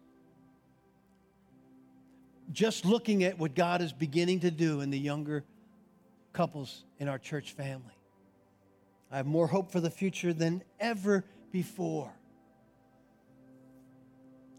just 2.53 2.85
looking 2.85 3.25
at 3.25 3.39
what 3.39 3.55
God 3.55 3.83
is 3.83 3.93
beginning 3.93 4.41
to 4.41 4.51
do 4.51 4.81
in 4.81 4.91
the 4.91 4.99
younger 4.99 5.45
couples 6.33 6.85
in 6.99 7.09
our 7.09 7.19
church 7.19 7.53
family. 7.53 7.95
I 9.11 9.19
have 9.19 9.27
more 9.27 9.47
hope 9.47 9.71
for 9.71 9.81
the 9.81 9.91
future 9.91 10.33
than 10.33 10.63
ever 10.81 11.25
before. 11.53 12.13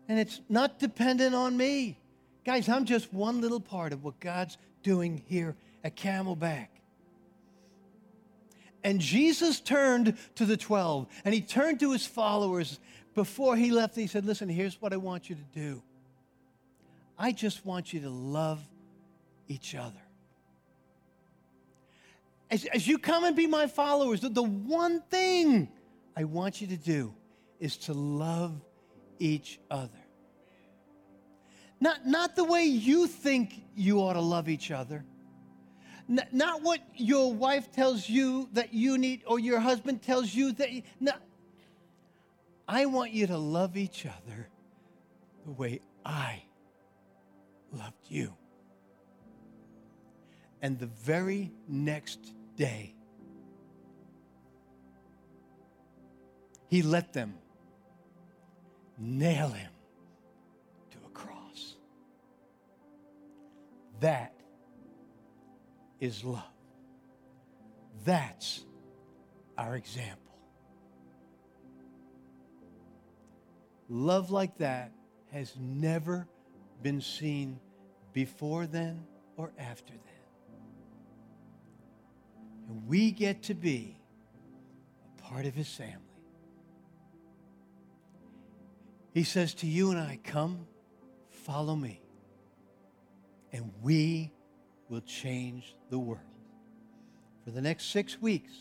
And 0.08 0.20
it's 0.20 0.40
not 0.48 0.80
dependent 0.80 1.36
on 1.36 1.56
me. 1.56 1.98
Guys, 2.46 2.70
I'm 2.70 2.86
just 2.86 3.14
one 3.14 3.42
little 3.42 3.60
part 3.60 3.92
of 3.92 4.04
what 4.04 4.20
God's 4.20 4.58
doing 4.84 5.22
here 5.28 5.56
at 5.84 5.96
Camelback. 5.98 6.68
And 8.84 9.02
Jesus 9.02 9.60
turned 9.60 10.18
to 10.36 10.46
the 10.46 10.56
12 10.56 11.08
and 11.26 11.34
he 11.34 11.42
turned 11.42 11.82
to 11.82 11.92
his 11.92 12.06
followers 12.06 12.80
before 13.18 13.58
he 13.58 13.72
left. 13.72 13.96
He 13.96 14.08
said, 14.08 14.26
Listen, 14.26 14.48
here's 14.48 14.82
what 14.82 14.94
I 14.94 14.98
want 14.98 15.30
you 15.30 15.36
to 15.36 15.60
do. 15.60 15.84
I 17.18 17.34
just 17.34 17.66
want 17.66 17.92
you 17.92 18.00
to 18.02 18.10
love 18.10 18.62
each 19.50 19.76
other 19.76 20.00
as, 22.50 22.66
as 22.66 22.88
you 22.88 22.98
come 22.98 23.24
and 23.24 23.36
be 23.36 23.48
my 23.48 23.68
followers, 23.68 24.22
the, 24.22 24.30
the 24.30 24.44
one 24.44 25.02
thing 25.02 25.70
I 26.16 26.24
want 26.24 26.62
you 26.62 26.68
to 26.68 26.78
do 26.78 27.14
is 27.60 27.78
to 27.78 27.94
love 27.94 28.54
each 29.20 29.60
other. 29.70 29.90
Not, 31.80 32.08
not 32.08 32.36
the 32.36 32.44
way 32.44 32.64
you 32.64 33.08
think 33.08 33.64
you 33.76 34.00
ought 34.00 34.14
to 34.14 34.22
love 34.22 34.50
each 34.50 34.72
other. 34.72 35.04
N- 36.10 36.28
not 36.32 36.62
what 36.64 36.80
your 36.96 37.34
wife 37.34 37.72
tells 37.72 38.10
you 38.10 38.50
that 38.54 38.74
you 38.74 38.98
need 38.98 39.24
or 39.28 39.40
your 39.40 39.60
husband 39.60 40.02
tells 40.02 40.34
you 40.34 40.54
that. 40.54 40.72
You, 40.72 40.84
no. 41.00 41.12
I 42.68 42.86
want 42.86 43.12
you 43.12 43.28
to 43.28 43.38
love 43.38 43.78
each 43.78 44.06
other 44.06 44.50
the 45.46 45.52
way 45.52 45.80
I 46.06 46.44
loved 47.72 48.06
you. 48.10 48.34
And 50.62 50.78
the 50.78 50.88
very 50.88 51.52
next 51.68 52.34
day. 52.56 52.94
He 56.68 56.82
let 56.82 57.14
them 57.14 57.36
nail 58.98 59.48
him 59.50 59.72
to 60.92 60.98
a 61.06 61.10
cross. 61.12 61.76
That 64.02 64.34
is 66.02 66.24
love. 66.24 66.44
That's 68.04 68.66
our 69.58 69.76
example. 69.76 70.27
Love 73.90 74.32
like 74.32 74.58
that 74.58 74.92
has 75.32 75.54
never 75.60 76.28
been 76.82 77.02
seen 77.02 77.60
before 78.14 78.66
then 78.68 79.06
or 79.38 79.52
after 79.58 79.94
then. 79.94 80.02
And 82.70 82.88
we 82.88 83.12
get 83.12 83.44
to 83.44 83.54
be 83.54 83.98
a 85.18 85.22
part 85.22 85.46
of 85.46 85.54
his 85.54 85.70
family. 85.70 86.02
He 89.14 89.24
says 89.24 89.54
to 89.56 89.68
you 89.68 89.92
and 89.92 90.00
I, 90.00 90.20
Come, 90.24 90.68
follow 91.30 91.76
me, 91.76 92.02
and 93.52 93.72
we 93.82 94.32
will 94.90 95.02
change 95.02 95.76
the 95.90 95.98
world. 95.98 96.22
For 97.44 97.52
the 97.52 97.62
next 97.62 97.86
six 97.92 98.22
weeks, 98.22 98.54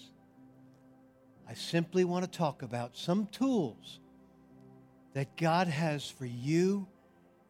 I 1.48 1.54
simply 1.54 2.04
want 2.04 2.24
to 2.24 2.30
talk 2.30 2.62
about 2.62 2.96
some 2.96 3.26
tools 3.26 4.00
that 5.16 5.36
God 5.36 5.66
has 5.66 6.08
for 6.08 6.26
you 6.26 6.86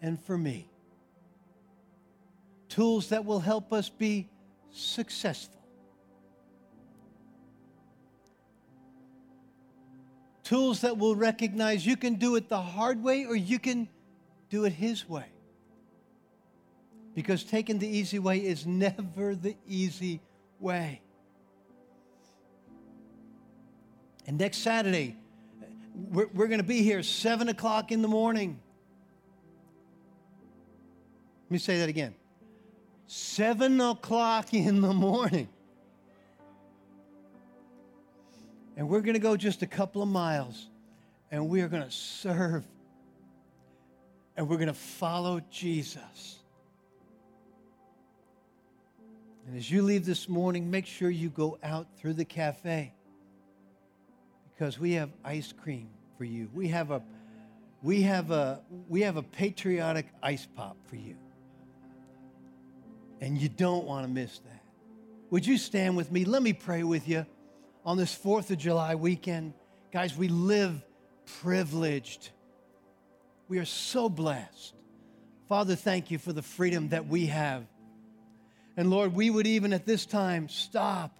and 0.01 0.19
for 0.23 0.39
me. 0.39 0.71
Tools 2.69 3.09
that 3.11 3.25
will 3.25 3.41
help 3.41 3.73
us 3.73 3.89
be 3.89 4.29
successful 4.71 5.57
tools 10.47 10.83
that 10.83 10.97
will 10.97 11.17
recognize 11.17 11.85
you 11.85 11.97
can 11.97 12.15
do 12.15 12.37
it 12.37 12.49
the 12.49 12.61
hard 12.61 13.03
way 13.03 13.27
or 13.27 13.35
you 13.35 13.59
can 13.59 13.89
do 14.49 14.65
it 14.65 14.73
His 14.73 15.09
way. 15.09 15.27
Because 17.17 17.43
taking 17.43 17.81
the 17.81 17.89
easy 17.89 18.21
way 18.21 18.39
is 18.39 18.65
never 18.65 19.35
the 19.35 19.57
easy 19.67 20.21
way. 20.61 21.01
And 24.25 24.39
next 24.39 24.59
Saturday, 24.59 25.17
we're, 25.97 26.27
we're 26.35 26.47
going 26.47 26.61
to 26.61 26.67
be 26.67 26.83
here 26.83 27.03
7 27.03 27.49
o'clock 27.49 27.91
in 27.91 28.03
the 28.03 28.09
morning. 28.09 28.61
Let 31.45 31.51
me 31.51 31.59
say 31.59 31.79
that 31.79 31.89
again 31.89 32.15
7 33.07 33.81
o'clock 33.81 34.53
in 34.53 34.81
the 34.81 34.93
morning. 34.93 35.49
And 38.77 38.91
we're 38.91 39.01
going 39.01 39.15
to 39.15 39.21
go 39.21 39.39
just 39.39 39.63
a 39.63 39.67
couple 39.67 40.03
of 40.03 40.09
miles 40.09 40.69
and 41.31 41.49
we 41.49 41.63
are 41.63 41.69
going 41.69 41.83
to 41.83 41.91
serve 41.91 42.67
and 44.37 44.47
we're 44.49 44.57
going 44.57 44.69
to 44.69 44.75
follow 44.75 45.41
Jesus. 45.51 46.41
And 49.47 49.57
as 49.57 49.71
you 49.71 49.83
leave 49.83 50.05
this 50.05 50.29
morning, 50.29 50.71
make 50.71 50.85
sure 50.85 51.09
you 51.09 51.31
go 51.31 51.59
out 51.63 51.87
through 51.97 52.15
the 52.15 52.25
cafe 52.27 52.93
because 54.57 54.79
we 54.79 54.93
have 54.93 55.11
ice 55.25 55.53
cream 55.53 55.89
for 56.17 56.25
you. 56.25 56.49
We 56.55 56.69
have 56.69 56.91
a 56.91 57.03
we 57.83 58.03
have 58.03 58.31
a 58.31 58.61
we 58.89 59.03
have 59.03 59.17
a 59.17 59.23
patriotic 59.23 60.07
ice 60.23 60.47
pop 60.57 60.77
for 60.87 60.97
you. 60.97 61.17
And 63.21 63.39
you 63.39 63.49
don't 63.49 63.85
want 63.85 64.07
to 64.07 64.13
miss 64.13 64.39
that. 64.41 64.63
Would 65.31 65.47
you 65.47 65.59
stand 65.59 65.97
with 65.97 66.13
me? 66.13 66.25
Let 66.25 66.43
me 66.43 66.53
pray 66.53 66.83
with 66.83 67.09
you 67.09 67.27
on 67.85 67.97
this 67.97 68.15
4th 68.15 68.51
of 68.51 68.59
July 68.59 68.95
weekend. 68.95 69.55
Guys, 69.93 70.17
we 70.17 70.29
live 70.29 70.85
privileged. 71.41 72.31
We 73.49 73.59
are 73.59 73.65
so 73.65 74.09
blessed. 74.09 74.75
Father, 75.49 75.75
thank 75.75 76.11
you 76.11 76.19
for 76.19 76.33
the 76.33 76.43
freedom 76.43 76.91
that 76.91 77.07
we 77.07 77.27
have. 77.27 77.65
And 78.77 78.91
Lord, 78.91 79.15
we 79.15 79.31
would 79.31 79.47
even 79.47 79.73
at 79.73 79.87
this 79.87 80.05
time 80.05 80.49
stop 80.49 81.17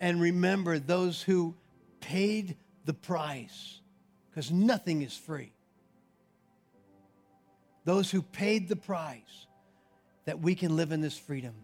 and 0.00 0.20
remember 0.20 0.78
those 0.80 1.22
who 1.22 1.54
paid 2.02 2.56
the 2.84 2.92
price, 2.92 3.80
because 4.28 4.50
nothing 4.50 5.00
is 5.00 5.16
free. 5.16 5.54
Those 7.84 8.10
who 8.10 8.20
paid 8.20 8.68
the 8.68 8.76
price 8.76 9.46
that 10.26 10.40
we 10.40 10.54
can 10.54 10.76
live 10.76 10.92
in 10.92 11.00
this 11.00 11.16
freedom. 11.16 11.54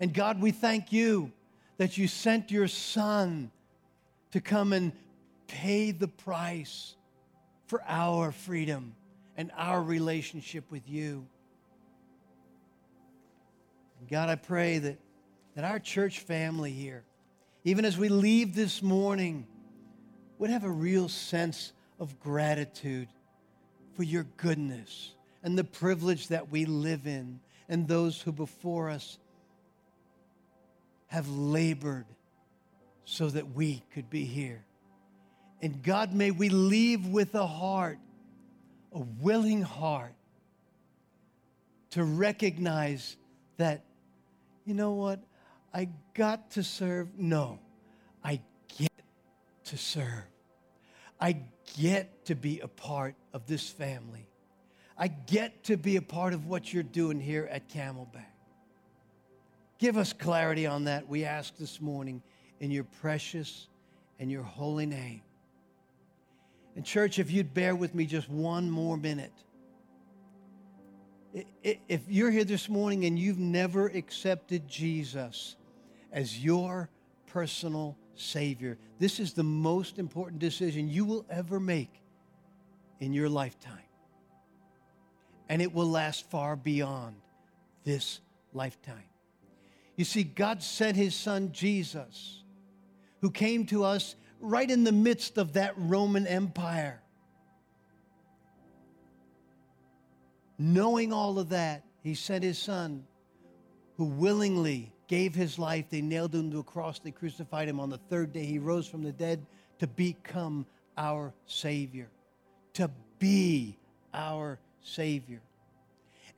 And 0.00 0.14
God, 0.14 0.40
we 0.40 0.50
thank 0.50 0.92
you 0.92 1.30
that 1.76 1.98
you 1.98 2.08
sent 2.08 2.50
your 2.50 2.66
son 2.66 3.50
to 4.32 4.40
come 4.40 4.72
and 4.72 4.92
pay 5.46 5.90
the 5.90 6.08
price 6.08 6.94
for 7.66 7.82
our 7.86 8.32
freedom 8.32 8.94
and 9.36 9.52
our 9.56 9.82
relationship 9.82 10.64
with 10.70 10.88
you. 10.88 11.26
God, 14.10 14.28
I 14.28 14.34
pray 14.34 14.78
that, 14.78 14.98
that 15.54 15.64
our 15.64 15.78
church 15.78 16.20
family 16.20 16.72
here, 16.72 17.04
even 17.64 17.84
as 17.84 17.96
we 17.96 18.08
leave 18.08 18.54
this 18.54 18.82
morning, 18.82 19.46
would 20.40 20.50
have 20.50 20.64
a 20.64 20.70
real 20.70 21.06
sense 21.06 21.74
of 21.98 22.18
gratitude 22.18 23.08
for 23.94 24.02
your 24.02 24.24
goodness 24.38 25.12
and 25.42 25.56
the 25.56 25.62
privilege 25.62 26.28
that 26.28 26.50
we 26.50 26.64
live 26.64 27.06
in 27.06 27.38
and 27.68 27.86
those 27.86 28.22
who 28.22 28.32
before 28.32 28.88
us 28.88 29.18
have 31.08 31.28
labored 31.28 32.06
so 33.04 33.28
that 33.28 33.54
we 33.54 33.82
could 33.92 34.08
be 34.08 34.24
here. 34.24 34.64
And 35.60 35.82
God, 35.82 36.14
may 36.14 36.30
we 36.30 36.48
leave 36.48 37.06
with 37.06 37.34
a 37.34 37.46
heart, 37.46 37.98
a 38.94 39.00
willing 39.20 39.60
heart, 39.60 40.14
to 41.90 42.02
recognize 42.02 43.18
that, 43.58 43.84
you 44.64 44.72
know 44.72 44.92
what, 44.92 45.20
I 45.74 45.90
got 46.14 46.52
to 46.52 46.62
serve. 46.62 47.18
No, 47.18 47.58
I 48.24 48.40
get 48.78 48.90
to 49.64 49.76
serve. 49.76 50.29
I 51.20 51.42
get 51.78 52.24
to 52.26 52.34
be 52.34 52.60
a 52.60 52.68
part 52.68 53.14
of 53.32 53.46
this 53.46 53.68
family. 53.68 54.26
I 54.96 55.08
get 55.08 55.64
to 55.64 55.76
be 55.76 55.96
a 55.96 56.02
part 56.02 56.32
of 56.32 56.46
what 56.46 56.72
you're 56.72 56.82
doing 56.82 57.20
here 57.20 57.48
at 57.50 57.68
Camelback. 57.68 58.24
Give 59.78 59.96
us 59.96 60.12
clarity 60.12 60.66
on 60.66 60.84
that, 60.84 61.08
we 61.08 61.24
ask 61.24 61.56
this 61.56 61.80
morning, 61.80 62.22
in 62.60 62.70
your 62.70 62.84
precious 62.84 63.68
and 64.18 64.30
your 64.30 64.42
holy 64.42 64.84
name. 64.86 65.22
And, 66.76 66.84
church, 66.84 67.18
if 67.18 67.30
you'd 67.30 67.54
bear 67.54 67.74
with 67.74 67.94
me 67.94 68.04
just 68.04 68.28
one 68.28 68.70
more 68.70 68.96
minute. 68.96 69.32
If 71.62 72.02
you're 72.08 72.30
here 72.30 72.44
this 72.44 72.68
morning 72.68 73.04
and 73.04 73.18
you've 73.18 73.38
never 73.38 73.86
accepted 73.86 74.68
Jesus 74.68 75.56
as 76.12 76.42
your 76.42 76.90
personal 77.26 77.96
Savior. 78.14 78.78
This 78.98 79.20
is 79.20 79.32
the 79.32 79.42
most 79.42 79.98
important 79.98 80.40
decision 80.40 80.88
you 80.88 81.04
will 81.04 81.24
ever 81.30 81.58
make 81.58 82.02
in 83.00 83.12
your 83.12 83.28
lifetime. 83.28 83.78
And 85.48 85.60
it 85.60 85.74
will 85.74 85.88
last 85.88 86.30
far 86.30 86.54
beyond 86.56 87.16
this 87.84 88.20
lifetime. 88.52 89.04
You 89.96 90.04
see, 90.04 90.22
God 90.22 90.62
sent 90.62 90.96
His 90.96 91.14
Son 91.14 91.52
Jesus, 91.52 92.42
who 93.20 93.30
came 93.30 93.66
to 93.66 93.84
us 93.84 94.14
right 94.40 94.70
in 94.70 94.84
the 94.84 94.92
midst 94.92 95.38
of 95.38 95.54
that 95.54 95.74
Roman 95.76 96.26
Empire. 96.26 97.02
Knowing 100.58 101.12
all 101.12 101.38
of 101.38 101.50
that, 101.50 101.84
He 102.02 102.14
sent 102.14 102.44
His 102.44 102.58
Son, 102.58 103.04
who 103.96 104.04
willingly 104.04 104.92
gave 105.10 105.34
his 105.34 105.58
life. 105.58 105.86
They 105.90 106.00
nailed 106.00 106.32
him 106.32 106.52
to 106.52 106.60
a 106.60 106.62
cross. 106.62 107.00
They 107.00 107.10
crucified 107.10 107.68
him. 107.68 107.80
On 107.80 107.90
the 107.90 107.98
third 107.98 108.32
day, 108.32 108.44
he 108.44 108.60
rose 108.60 108.86
from 108.86 109.02
the 109.02 109.10
dead 109.10 109.44
to 109.80 109.88
become 109.88 110.64
our 110.96 111.34
Savior, 111.46 112.08
to 112.74 112.88
be 113.18 113.76
our 114.14 114.60
Savior. 114.84 115.40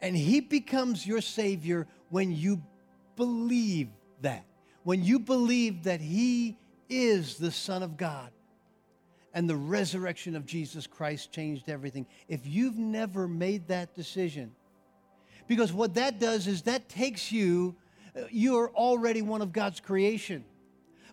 And 0.00 0.16
he 0.16 0.40
becomes 0.40 1.06
your 1.06 1.20
Savior 1.20 1.86
when 2.08 2.32
you 2.32 2.62
believe 3.14 3.90
that. 4.22 4.46
When 4.84 5.04
you 5.04 5.18
believe 5.18 5.84
that 5.84 6.00
he 6.00 6.56
is 6.88 7.36
the 7.36 7.52
Son 7.52 7.82
of 7.82 7.98
God 7.98 8.30
and 9.34 9.50
the 9.50 9.56
resurrection 9.56 10.34
of 10.34 10.46
Jesus 10.46 10.86
Christ 10.86 11.30
changed 11.30 11.68
everything. 11.68 12.06
If 12.26 12.46
you've 12.46 12.78
never 12.78 13.28
made 13.28 13.68
that 13.68 13.94
decision, 13.94 14.52
because 15.46 15.74
what 15.74 15.94
that 15.94 16.18
does 16.18 16.46
is 16.46 16.62
that 16.62 16.88
takes 16.88 17.30
you 17.30 17.76
Uh, 18.16 18.22
you 18.30 18.58
are 18.58 18.70
already 18.70 19.22
one 19.22 19.42
of 19.42 19.52
God's 19.52 19.80
creation. 19.80 20.44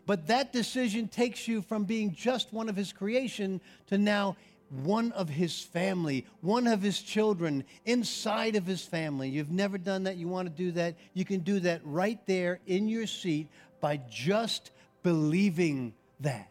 But 0.06 0.28
that 0.28 0.52
decision 0.52 1.08
takes 1.08 1.48
you 1.48 1.62
from 1.62 1.84
being 1.84 2.16
just 2.16 2.52
one 2.52 2.68
of 2.68 2.76
his 2.76 2.92
creation 2.92 3.62
to 3.88 3.98
now 3.98 4.38
one 4.70 5.12
of 5.14 5.30
his 5.30 5.62
family, 5.62 6.26
one 6.42 6.68
of 6.68 6.82
his 6.82 7.02
children, 7.02 7.64
inside 7.86 8.56
of 8.56 8.66
his 8.66 8.84
family. 8.84 9.30
You've 9.30 9.52
never 9.52 9.78
done 9.78 10.04
that. 10.04 10.18
You 10.18 10.28
want 10.28 10.48
to 10.48 10.64
do 10.64 10.72
that. 10.74 10.96
You 11.14 11.26
can 11.26 11.40
do 11.42 11.60
that 11.62 11.82
right 11.84 12.20
there 12.28 12.60
in 12.68 12.88
your 12.88 13.08
seat 13.08 13.50
by 13.82 13.98
just 14.10 14.72
believing 15.04 15.94
that. 16.20 16.50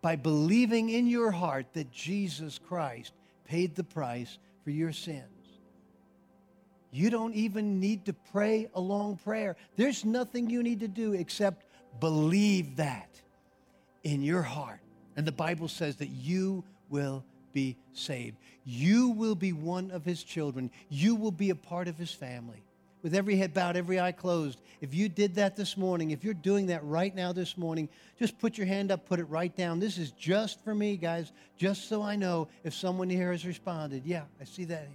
By 0.00 0.16
believing 0.16 0.90
in 0.90 1.06
your 1.06 1.30
heart 1.30 1.66
that 1.74 1.90
Jesus 1.90 2.58
Christ 2.58 3.12
paid 3.44 3.74
the 3.76 3.84
price 3.84 4.38
for 4.64 4.70
your 4.70 4.92
sins. 4.92 5.31
You 6.92 7.08
don't 7.08 7.34
even 7.34 7.80
need 7.80 8.04
to 8.04 8.12
pray 8.12 8.68
a 8.74 8.80
long 8.80 9.16
prayer. 9.16 9.56
There's 9.76 10.04
nothing 10.04 10.50
you 10.50 10.62
need 10.62 10.80
to 10.80 10.88
do 10.88 11.14
except 11.14 11.64
believe 12.00 12.76
that 12.76 13.08
in 14.04 14.22
your 14.22 14.42
heart. 14.42 14.80
And 15.16 15.26
the 15.26 15.32
Bible 15.32 15.68
says 15.68 15.96
that 15.96 16.10
you 16.10 16.64
will 16.90 17.24
be 17.52 17.76
saved. 17.94 18.36
You 18.64 19.08
will 19.08 19.34
be 19.34 19.52
one 19.52 19.90
of 19.90 20.04
his 20.04 20.22
children. 20.22 20.70
You 20.90 21.14
will 21.14 21.32
be 21.32 21.50
a 21.50 21.54
part 21.54 21.88
of 21.88 21.96
his 21.96 22.12
family. 22.12 22.62
With 23.02 23.14
every 23.14 23.36
head 23.36 23.52
bowed, 23.52 23.76
every 23.76 23.98
eye 23.98 24.12
closed. 24.12 24.60
If 24.80 24.94
you 24.94 25.08
did 25.08 25.34
that 25.36 25.56
this 25.56 25.76
morning, 25.76 26.10
if 26.10 26.22
you're 26.22 26.34
doing 26.34 26.66
that 26.66 26.84
right 26.84 27.14
now 27.14 27.32
this 27.32 27.56
morning, 27.56 27.88
just 28.18 28.38
put 28.38 28.56
your 28.56 28.66
hand 28.66 28.92
up, 28.92 29.06
put 29.06 29.18
it 29.18 29.24
right 29.24 29.54
down. 29.56 29.80
This 29.80 29.98
is 29.98 30.12
just 30.12 30.62
for 30.62 30.74
me, 30.74 30.96
guys, 30.96 31.32
just 31.56 31.88
so 31.88 32.02
I 32.02 32.16
know 32.16 32.48
if 32.64 32.74
someone 32.74 33.10
here 33.10 33.32
has 33.32 33.44
responded. 33.44 34.04
Yeah, 34.04 34.22
I 34.40 34.44
see 34.44 34.64
that. 34.66 34.88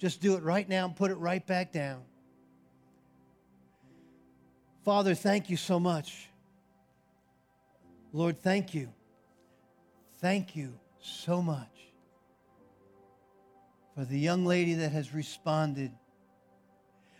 Just 0.00 0.22
do 0.22 0.34
it 0.34 0.42
right 0.42 0.66
now 0.66 0.86
and 0.86 0.96
put 0.96 1.10
it 1.10 1.16
right 1.16 1.46
back 1.46 1.72
down. 1.72 2.00
Father, 4.82 5.14
thank 5.14 5.50
you 5.50 5.58
so 5.58 5.78
much. 5.78 6.30
Lord, 8.12 8.38
thank 8.38 8.72
you. 8.72 8.88
Thank 10.20 10.56
you 10.56 10.72
so 11.00 11.40
much 11.42 11.68
for 13.94 14.04
the 14.04 14.18
young 14.18 14.46
lady 14.46 14.74
that 14.74 14.90
has 14.92 15.14
responded, 15.14 15.92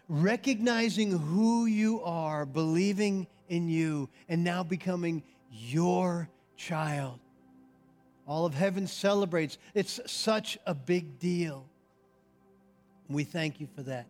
recognizing 0.08 1.16
who 1.16 1.66
you 1.66 2.02
are, 2.02 2.46
believing 2.46 3.26
in 3.48 3.68
you, 3.68 4.08
and 4.28 4.42
now 4.42 4.62
becoming 4.62 5.22
your 5.50 6.30
child. 6.56 7.20
All 8.26 8.46
of 8.46 8.54
heaven 8.54 8.86
celebrates. 8.86 9.58
It's 9.74 10.00
such 10.06 10.56
a 10.66 10.74
big 10.74 11.18
deal. 11.18 11.69
We 13.10 13.24
thank 13.24 13.60
you 13.60 13.66
for 13.74 13.82
that. 13.82 14.06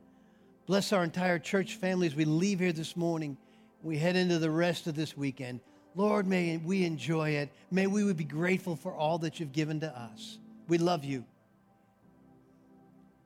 Bless 0.66 0.92
our 0.92 1.02
entire 1.02 1.38
church 1.38 1.74
family 1.76 2.06
as 2.06 2.14
we 2.14 2.26
leave 2.26 2.60
here 2.60 2.72
this 2.72 2.96
morning. 2.96 3.36
We 3.82 3.96
head 3.96 4.14
into 4.14 4.38
the 4.38 4.50
rest 4.50 4.86
of 4.86 4.94
this 4.94 5.16
weekend. 5.16 5.60
Lord, 5.96 6.26
may 6.26 6.58
we 6.58 6.84
enjoy 6.84 7.30
it. 7.30 7.50
May 7.70 7.86
we 7.86 8.12
be 8.12 8.24
grateful 8.24 8.76
for 8.76 8.94
all 8.94 9.18
that 9.18 9.40
you've 9.40 9.52
given 9.52 9.80
to 9.80 9.98
us. 9.98 10.38
We 10.68 10.78
love 10.78 11.04
you. 11.04 11.24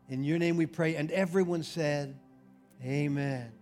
In 0.09 0.23
your 0.23 0.39
name 0.39 0.57
we 0.57 0.67
pray. 0.67 0.95
And 0.95 1.11
everyone 1.11 1.63
said, 1.65 2.15
Amen. 2.83 3.53